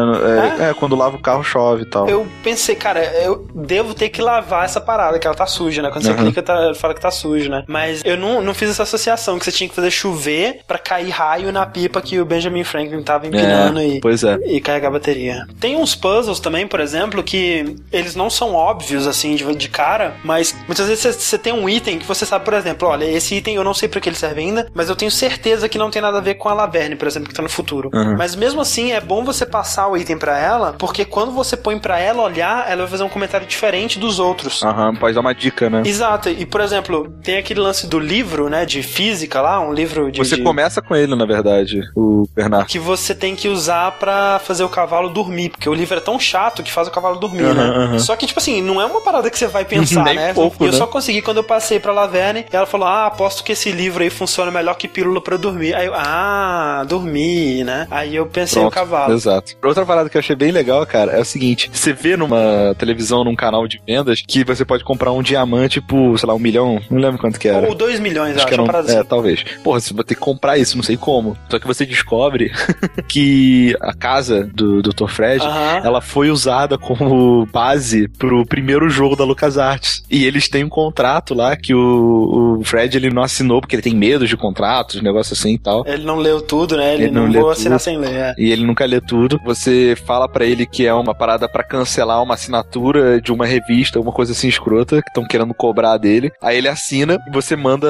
[0.60, 2.08] É, é, quando lava o carro chove e tal.
[2.08, 5.90] Eu pensei, cara, eu devo ter que lavar essa parada, que ela tá suja, né?
[5.90, 6.16] Quando você Uhum.
[6.18, 7.64] clica, tá, fala que tá sujo, né?
[7.68, 11.10] Mas eu não, não fiz essa associação, que você tinha que fazer chover pra cair
[11.10, 14.38] raio na pipa que o Benjamin Franklin tava empinando É, e, Pois é.
[14.46, 15.46] e carregar a bateria.
[15.60, 20.14] Tem uns puzzles também, por exemplo, que eles não são óbvios, assim, de, de cara,
[20.24, 23.34] mas muitas vezes você- você tem um item que você sabe, por exemplo, olha, esse
[23.34, 25.90] item eu não sei pra que ele serve ainda, mas eu tenho certeza que não
[25.90, 27.90] tem nada a ver com a Laverne, por exemplo, que tá no futuro.
[27.94, 28.16] Uhum.
[28.16, 31.78] Mas mesmo assim, é bom você passar o item pra ela, porque quando você põe
[31.78, 34.62] pra ela olhar, ela vai fazer um comentário diferente dos outros.
[34.62, 35.82] Aham, pode dar uma dica, né?
[35.84, 40.10] Exato, e por exemplo, tem aquele lance do livro, né, de física lá, um livro
[40.10, 40.18] de.
[40.18, 42.66] Você de- começa com ele, na verdade, o Bernardo.
[42.66, 46.18] que você tem que usar pra fazer o cavalo dormir, porque o livro é tão
[46.18, 47.98] chato que faz o cavalo dormir, Aham, né?
[47.98, 50.34] Só que, tipo assim, não é uma parada que você vai pensar, Nem né?
[50.34, 50.78] pouco, e eu né?
[50.78, 54.02] só consegui quando eu passei pra Laverne, e ela falou, ah, aposto que esse livro
[54.02, 55.74] aí funciona melhor que pílula pra dormir.
[55.74, 57.86] Aí eu, ah, dormir, né?
[57.90, 59.14] Aí eu pensei Pronto, o cavalo.
[59.14, 59.54] Exato.
[59.64, 63.24] Outra parada que eu achei bem legal, cara, é o seguinte: você vê numa televisão,
[63.24, 66.80] num canal de vendas, que você pode comprar um diamante por, sei lá, um milhão,
[66.90, 67.66] não lembro quanto que era.
[67.66, 69.08] Ou 2 milhões, acho, que era uma um, parada é, assim.
[69.08, 69.42] talvez.
[69.64, 71.36] Porra, você vai ter que comprar isso, não sei como.
[71.48, 72.52] Só que você descobre
[73.08, 75.08] que a casa do Dr.
[75.08, 75.80] Fred, Aham.
[75.84, 80.02] ela foi usada como base pro primeiro jogo da LucasArts.
[80.10, 83.82] E eles têm um contrato lá que o, o Fred ele não assinou porque ele
[83.82, 85.84] tem medo de contratos, negócio assim e tal.
[85.86, 86.94] Ele não leu tudo, né?
[86.94, 87.84] Ele, Ele não não, leu vou assinar tudo.
[87.84, 88.10] sem ler.
[88.12, 88.34] é.
[88.38, 89.40] E ele nunca lê tudo.
[89.44, 94.00] Você fala pra ele que é uma parada pra cancelar uma assinatura de uma revista,
[94.00, 96.30] uma coisa assim escrota, que estão querendo cobrar dele.
[96.42, 97.86] Aí ele assina e você manda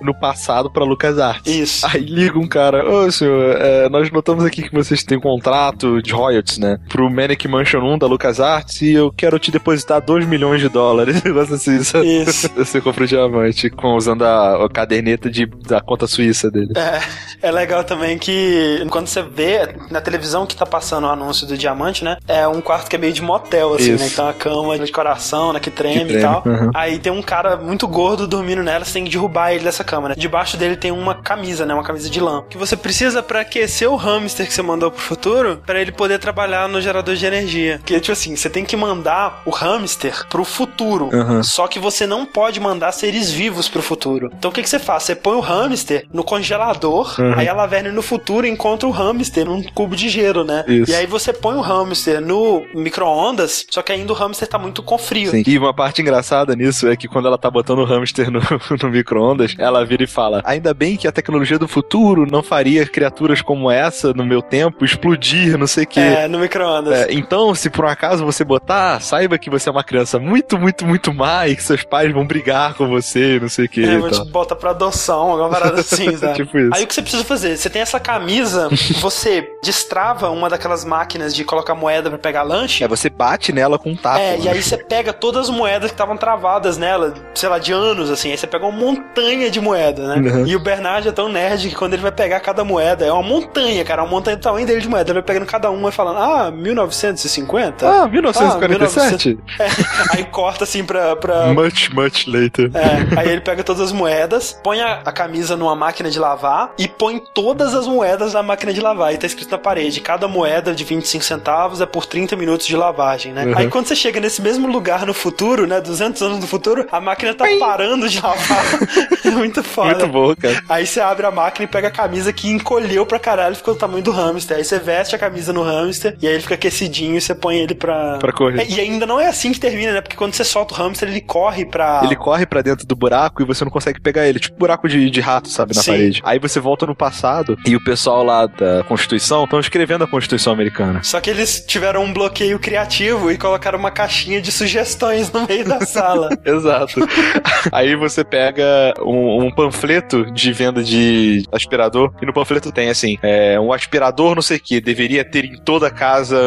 [0.00, 1.52] no passado pra LucasArts.
[1.52, 1.86] Isso.
[1.86, 6.12] Aí liga um cara, ô senhor, é, nós notamos aqui que vocês têm contrato de
[6.12, 6.78] royalties, né?
[6.88, 11.22] Pro Manic Mansion 1 da LucasArts e eu quero te depositar 2 milhões de dólares.
[11.24, 11.76] Negócio assim?
[11.76, 12.48] Isso.
[12.56, 16.72] Você compra o diamante com, usando a, a caderneta de, da conta suíça dele.
[16.76, 21.46] É, é legal também que quando você vê na televisão que tá passando o anúncio
[21.46, 22.16] do diamante, né?
[22.26, 24.04] É um quarto que é meio de motel, assim, Isso.
[24.04, 24.10] né?
[24.12, 25.60] Então a cama de coração, né?
[25.60, 26.42] Que treme, Que treme, e tal.
[26.44, 26.70] uhum.
[26.74, 30.10] Aí tem um cara muito gordo dormindo nela, você tem que derrubar ele dessa cama,
[30.10, 30.14] né?
[30.16, 31.74] Debaixo dele tem uma camisa, né?
[31.74, 32.42] Uma camisa de lã.
[32.48, 36.18] Que você precisa pra aquecer o hamster que você mandou pro futuro, pra ele poder
[36.18, 37.80] trabalhar no gerador de energia.
[37.84, 41.10] Que tipo assim, você tem que mandar o hamster pro futuro.
[41.12, 41.42] Uhum.
[41.42, 44.30] Só que você não pode mandar seres vivos pro futuro.
[44.36, 45.04] Então o que, que você faz?
[45.04, 47.34] Você põe o hamster no congelador, Uhum.
[47.36, 50.64] aí a Laverne no futuro encontra o hamster num cubo de gelo, né?
[50.66, 50.90] Isso.
[50.90, 54.82] E aí você põe o hamster no micro-ondas, só que ainda o hamster tá muito
[54.82, 55.30] com frio.
[55.30, 55.42] Sim.
[55.46, 58.40] E uma parte engraçada nisso é que quando ela tá botando o hamster no,
[58.82, 62.86] no micro-ondas, ela vira e fala: Ainda bem que a tecnologia do futuro não faria
[62.86, 66.00] criaturas como essa no meu tempo explodir, não sei o quê.
[66.00, 66.94] É, no micro-ondas.
[66.94, 70.58] É, então, se por um acaso você botar, saiba que você é uma criança muito,
[70.58, 73.03] muito, muito má e que seus pais vão brigar com você,
[73.40, 73.84] não sei o que.
[73.84, 76.34] É, e vou te bota pra adoção, alguma parada assim, sabe?
[76.34, 76.70] Tipo isso.
[76.74, 77.56] Aí o que você precisa fazer?
[77.56, 78.68] Você tem essa camisa,
[79.00, 82.84] você destrava uma daquelas máquinas de colocar moeda pra pegar lanche.
[82.84, 84.18] É, você bate nela com um taco.
[84.18, 84.52] É, e né?
[84.52, 88.30] aí você pega todas as moedas que estavam travadas nela, sei lá, de anos, assim.
[88.30, 90.30] Aí você pega uma montanha de moeda, né?
[90.30, 90.46] Uhum.
[90.46, 93.22] E o Bernard é tão nerd que quando ele vai pegar cada moeda, é uma
[93.22, 95.10] montanha, cara, uma montanha do tamanho dele de moeda.
[95.10, 97.88] Ele vai pegando cada uma e falando, ah, 1950?
[97.88, 99.38] Ah, 1947?
[99.58, 99.66] É,
[100.16, 101.16] aí corta assim pra.
[101.16, 101.52] pra...
[101.52, 102.70] Much, much later.
[102.74, 106.72] É, aí ele pega todas as moedas, põe a, a camisa numa máquina de lavar
[106.78, 109.14] e põe todas as moedas na máquina de lavar.
[109.14, 112.76] E tá escrito na parede: cada moeda de 25 centavos é por 30 minutos de
[112.76, 113.46] lavagem, né?
[113.46, 113.58] Uhum.
[113.58, 115.80] Aí quando você chega nesse mesmo lugar no futuro, né?
[115.80, 118.64] 200 anos no futuro, a máquina tá parando de lavar.
[119.24, 119.90] é muito foda.
[119.90, 120.62] Muito bom, cara.
[120.68, 123.80] Aí você abre a máquina e pega a camisa que encolheu pra caralho, ficou do
[123.80, 124.56] tamanho do hamster.
[124.56, 127.58] Aí você veste a camisa no hamster e aí ele fica aquecidinho e você põe
[127.58, 128.18] ele pra.
[128.18, 128.62] Pra correr.
[128.62, 130.00] É, e ainda não é assim que termina, né?
[130.00, 132.02] Porque quando você solta o hamster, ele corre pra.
[132.04, 134.38] Ele corre pra dentro do buraco e você não consegue pegar ele.
[134.38, 135.90] Tipo buraco de, de rato, sabe, na Sim.
[135.90, 136.20] parede.
[136.24, 140.52] Aí você volta no passado e o pessoal lá da Constituição estão escrevendo a Constituição
[140.52, 141.02] americana.
[141.02, 145.64] Só que eles tiveram um bloqueio criativo e colocaram uma caixinha de sugestões no meio
[145.64, 146.28] da sala.
[146.44, 146.94] Exato.
[147.72, 148.64] Aí você pega
[149.00, 154.34] um, um panfleto de venda de aspirador e no panfleto tem assim, é, um aspirador
[154.34, 156.38] não sei o que, deveria ter em toda casa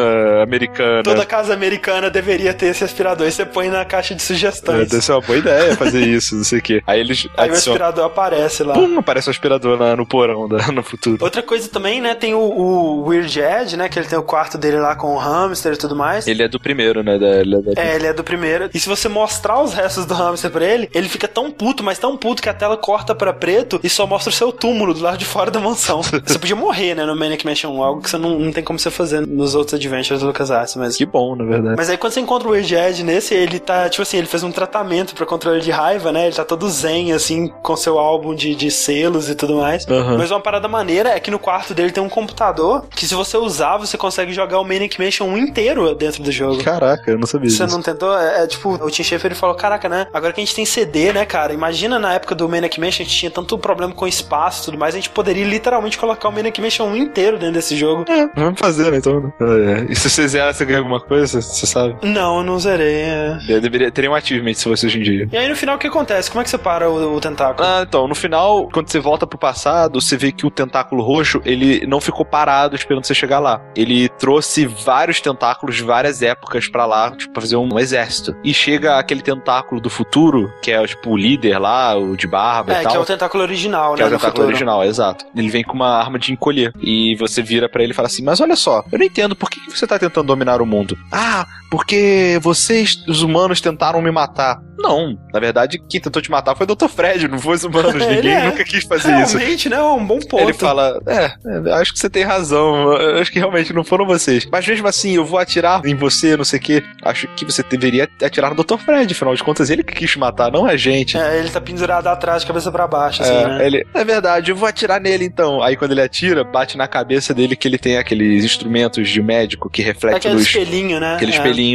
[0.42, 1.02] americana.
[1.02, 3.26] Toda casa americana deveria ter esse aspirador.
[3.26, 4.88] E você põe na caixa de É, sugestões.
[4.90, 6.82] deve ser uma boa ideia fazer isso, não sei o que.
[6.86, 7.74] Aí eles Aí o adicionam.
[7.76, 8.74] aspirador aparece lá.
[8.74, 11.18] Pum, aparece o aspirador lá no porão da, no futuro.
[11.20, 12.14] Outra coisa também, né?
[12.14, 13.88] Tem o, o Weird Ed, né?
[13.88, 16.26] Que ele tem o quarto dele lá com o hamster e tudo mais.
[16.26, 17.18] Ele é do primeiro, né?
[17.18, 18.70] Da, da- É, ele é do primeiro.
[18.74, 21.98] E se você mostrar os restos do hamster pra ele, ele fica tão puto, mas
[21.98, 25.00] tão puto que a tela corta pra preto e só mostra o seu túmulo do
[25.00, 26.00] lado de fora da mansão.
[26.24, 28.78] você podia morrer, né, no Manic Mansion 1, algo que você não, não tem como
[28.78, 30.96] você fazer nos outros adventures do LucasArts, mas...
[30.96, 31.76] Que bom, na verdade.
[31.76, 34.42] Mas aí quando você encontra o Weird Ed nesse, ele tá, tipo assim, ele fez
[34.42, 36.17] um tratamento pra controle de raiva, né?
[36.26, 39.86] Ele tá todo zen, assim, com seu álbum de, de selos e tudo mais.
[39.88, 40.18] Aham.
[40.18, 43.36] Mas uma parada maneira é que no quarto dele tem um computador que se você
[43.36, 46.62] usar, você consegue jogar o Manic Mansion 1 inteiro dentro do jogo.
[46.62, 47.76] Caraca, eu não sabia Você disso.
[47.76, 48.16] não tentou?
[48.18, 50.06] É, é, tipo, o Tim Schafer ele falou: Caraca, né?
[50.12, 51.52] Agora que a gente tem CD, né, cara?
[51.52, 54.78] Imagina na época do Manic Mansion, a gente tinha tanto problema com espaço e tudo
[54.78, 58.04] mais, a gente poderia literalmente colocar o Manic Mansion 1 inteiro dentro desse jogo.
[58.34, 59.20] Vamos fazer, né, então.
[59.20, 59.32] né?
[59.40, 59.86] É, é.
[59.90, 61.40] E se você zerar, você ganha alguma coisa?
[61.40, 61.96] Você sabe?
[62.02, 62.94] Não, eu não zerei.
[63.02, 63.38] é.
[63.48, 65.28] Eu deveria teria um achievement se fosse hoje em dia.
[65.32, 65.97] E aí no final o que acontece?
[66.04, 67.66] Como é que você para o, o tentáculo?
[67.66, 71.40] Ah, então, no final, quando você volta pro passado, você vê que o tentáculo roxo,
[71.44, 73.60] ele não ficou parado esperando você chegar lá.
[73.74, 78.34] Ele trouxe vários tentáculos de várias épocas pra lá, tipo, pra fazer um exército.
[78.44, 82.72] E chega aquele tentáculo do futuro, que é, tipo, o líder lá, o de barba
[82.74, 82.92] é, e tal.
[82.92, 84.04] que é o tentáculo original, Que né?
[84.04, 84.48] é o tentáculo futuro.
[84.48, 85.24] original, exato.
[85.34, 86.72] Ele vem com uma arma de encolher.
[86.80, 89.50] E você vira pra ele e fala assim: Mas olha só, eu não entendo por
[89.50, 90.96] que que você tá tentando dominar o mundo.
[91.12, 94.60] Ah, porque vocês, os humanos, tentaram me matar.
[94.80, 96.86] Não, na verdade, quem tentou te matar foi o Dr.
[96.86, 97.94] Fred, não foi os humanos.
[98.06, 98.44] Ninguém é.
[98.46, 99.36] nunca quis fazer isso.
[99.36, 99.76] Realmente, né?
[99.76, 100.40] É um bom ponto.
[100.44, 102.92] Ele fala: É, é, acho que você tem razão.
[103.20, 104.46] Acho que realmente não foram vocês.
[104.50, 106.84] Mas mesmo assim, eu vou atirar em você, não sei o quê.
[107.02, 108.76] Acho que você deveria atirar no Dr.
[108.78, 111.18] Fred, afinal de contas, ele que quis te matar, não a gente.
[111.18, 113.66] É, ele tá pendurado atrás, de cabeça pra baixo, assim, É, né?
[113.66, 115.60] ele, é verdade, eu vou atirar nele então.
[115.60, 119.68] Aí quando ele atira, bate na cabeça dele que ele tem aqueles instrumentos de médico
[119.68, 120.46] que reflete Aquele luz.
[120.46, 121.16] espelhinho, né?
[121.16, 121.34] Aquele É.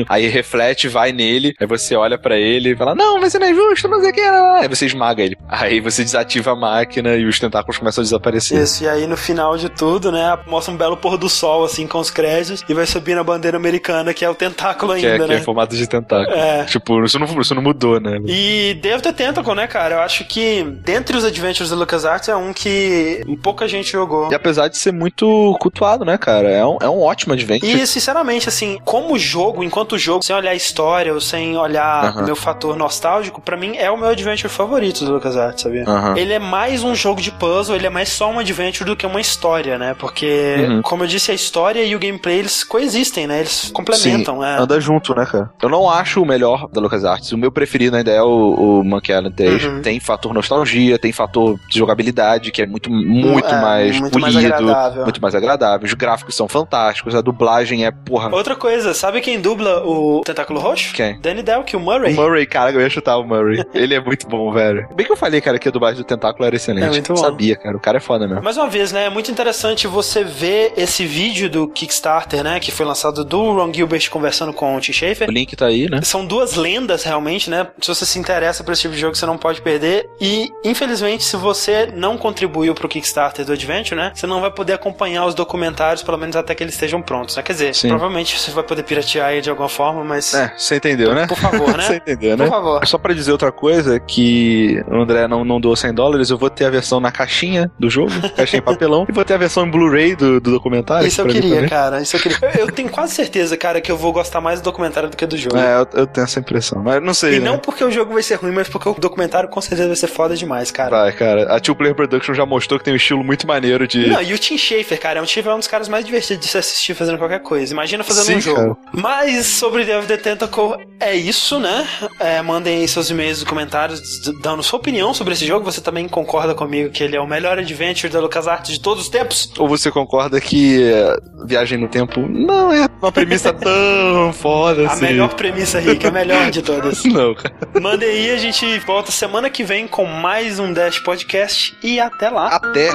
[0.10, 3.54] aí reflete, vai nele, aí você olha pra ele e fala, não, ser não é
[3.54, 5.38] justo, não sei o que, aí você esmaga ele.
[5.48, 8.62] Aí você desativa a máquina e os tentáculos começam a desaparecer.
[8.62, 11.88] Isso, e aí no final de tudo, né, mostra um belo pôr do sol, assim,
[11.88, 15.14] com os créditos, e vai subir na bandeira americana, que é o tentáculo Que é,
[15.14, 15.42] ainda, que é né?
[15.42, 16.36] formato de tentáculo.
[16.38, 16.66] É.
[16.66, 18.20] Tipo, isso não, isso não mudou, né?
[18.26, 19.96] E of the Tentacle, né, cara?
[19.96, 24.32] Eu acho que dentre os Adventures da LucasArts é um que pouca gente jogou.
[24.32, 26.50] E apesar de ser muito cultuado, né, cara?
[26.50, 27.72] É um, é um ótimo adventure.
[27.72, 32.26] E, sinceramente, assim, como jogo, enquanto jogo, sem olhar a história ou sem olhar Aham.
[32.26, 35.84] meu fator nostálgico, pra mim é o meu adventure favorito do LucasArts, sabia?
[35.88, 36.16] Aham.
[36.16, 39.04] Ele é mais um jogo de puzzle, ele é mais só um adventure do que
[39.06, 39.96] uma história, né?
[39.98, 40.82] Porque, Uhum.
[40.84, 43.40] como eu disse, a história e o gameplay, eles coexistem, né?
[43.40, 44.58] Eles complementam, Sim, né?
[44.60, 45.50] anda junto, né, cara?
[45.62, 47.32] Eu não acho o melhor da LucasArts.
[47.32, 49.64] O meu preferido ainda é o, o Monkey Island 3.
[49.66, 49.82] Uhum.
[49.82, 54.34] Tem fator nostalgia, tem fator de jogabilidade, que é muito, muito É, mais muito mais
[54.36, 55.04] polido, agradável.
[55.04, 55.86] muito mais agradável.
[55.88, 58.30] Os gráficos são fantásticos, a dublagem é, porra...
[58.34, 60.94] Outra coisa, sabe quem dubla o Tentáculo Roxo?
[60.94, 61.20] Quem?
[61.20, 62.14] Danny Delk, o Murray.
[62.14, 63.64] O Murray, cara, eu ia chutar o Murray.
[63.74, 64.88] Ele é muito bom, velho.
[64.96, 66.86] Bem que eu falei, cara, que a dublagem do Tentáculo era excelente.
[66.86, 67.20] É muito bom.
[67.20, 67.78] Sabia, cara.
[67.78, 68.44] O cara é foda mesmo.
[68.44, 69.06] Mais uma vez, né?
[69.06, 72.60] É muito interessante você ver esse vídeo do Kickstarter, né?
[72.60, 75.30] Que foi lançado do Ron Gilbert conversando com o Tim Schafer.
[75.30, 76.02] O link tá aí, né?
[76.04, 77.68] São duas lendas, realmente, né?
[77.82, 80.10] Se você se interessa por esse tipo de jogo, você não pode perder.
[80.20, 84.12] E, infelizmente, se você não contribuiu pro Kickstarter do Adventure, né?
[84.14, 87.44] Você não vai poder acompanhar os documentários, pelo menos até que eles estejam prontos, né?
[87.44, 87.90] Quer dizer, Sim.
[87.90, 90.34] provavelmente você vai poder piratear aí de alguma forma, mas.
[90.34, 91.28] É, você entendeu, né?
[91.28, 91.84] Por favor, né?
[91.84, 92.46] Você entendeu, né?
[92.46, 92.86] Por favor.
[92.86, 96.50] Só pra dizer outra coisa, que o André não, não doou 100 dólares, eu vou
[96.50, 99.66] ter a versão na caixinha do jogo, caixinha em papelão, e vou ter a versão
[99.66, 101.08] em Blu-ray do, do documentário.
[101.08, 102.02] Isso eu queria, cara.
[102.02, 102.38] Isso eu queria.
[102.42, 105.26] Eu, eu tenho quase certeza, cara, que eu vou gostar mais do documentário do que
[105.26, 105.58] do jogo.
[105.58, 107.46] É, eu, eu tenho essa impressão, mas não sei, E né?
[107.46, 110.08] não porque o jogo vai ser ruim, mas porque o documentário com certeza vai ser
[110.08, 110.90] foda demais, cara.
[110.90, 111.56] Vai, cara.
[111.56, 114.08] A Two Player Production já mostrou que tem um estilo muito maneiro de...
[114.08, 116.46] Não, e o Tim Schafer, cara, o Tim Schafer é um dos caras mais divertidos
[116.46, 117.74] de se assistir fazendo qualquer coisa.
[117.74, 118.78] Imagina fazendo Sim, um jogo.
[118.92, 121.88] Mas sobre Day of the Tentacle é isso, né?
[122.20, 125.66] É, mandem aí seus e-mails e comentários dando sua opinião sobre esse jogo.
[125.66, 129.10] Você também concorda comigo que ele é o melhor adventure da LucasArts de todos os
[129.10, 129.52] tempos?
[129.58, 131.16] Ou você concorda que eh,
[131.46, 135.06] Viagem no Tempo não é uma premissa tão foda A assim?
[135.06, 137.04] melhor premissa, Rick, a melhor de todas.
[137.06, 137.54] Não, cara.
[137.82, 142.30] Mandem aí, a gente volta semana que vem com mais um Dash Podcast e até
[142.30, 142.48] lá.
[142.48, 142.90] Até.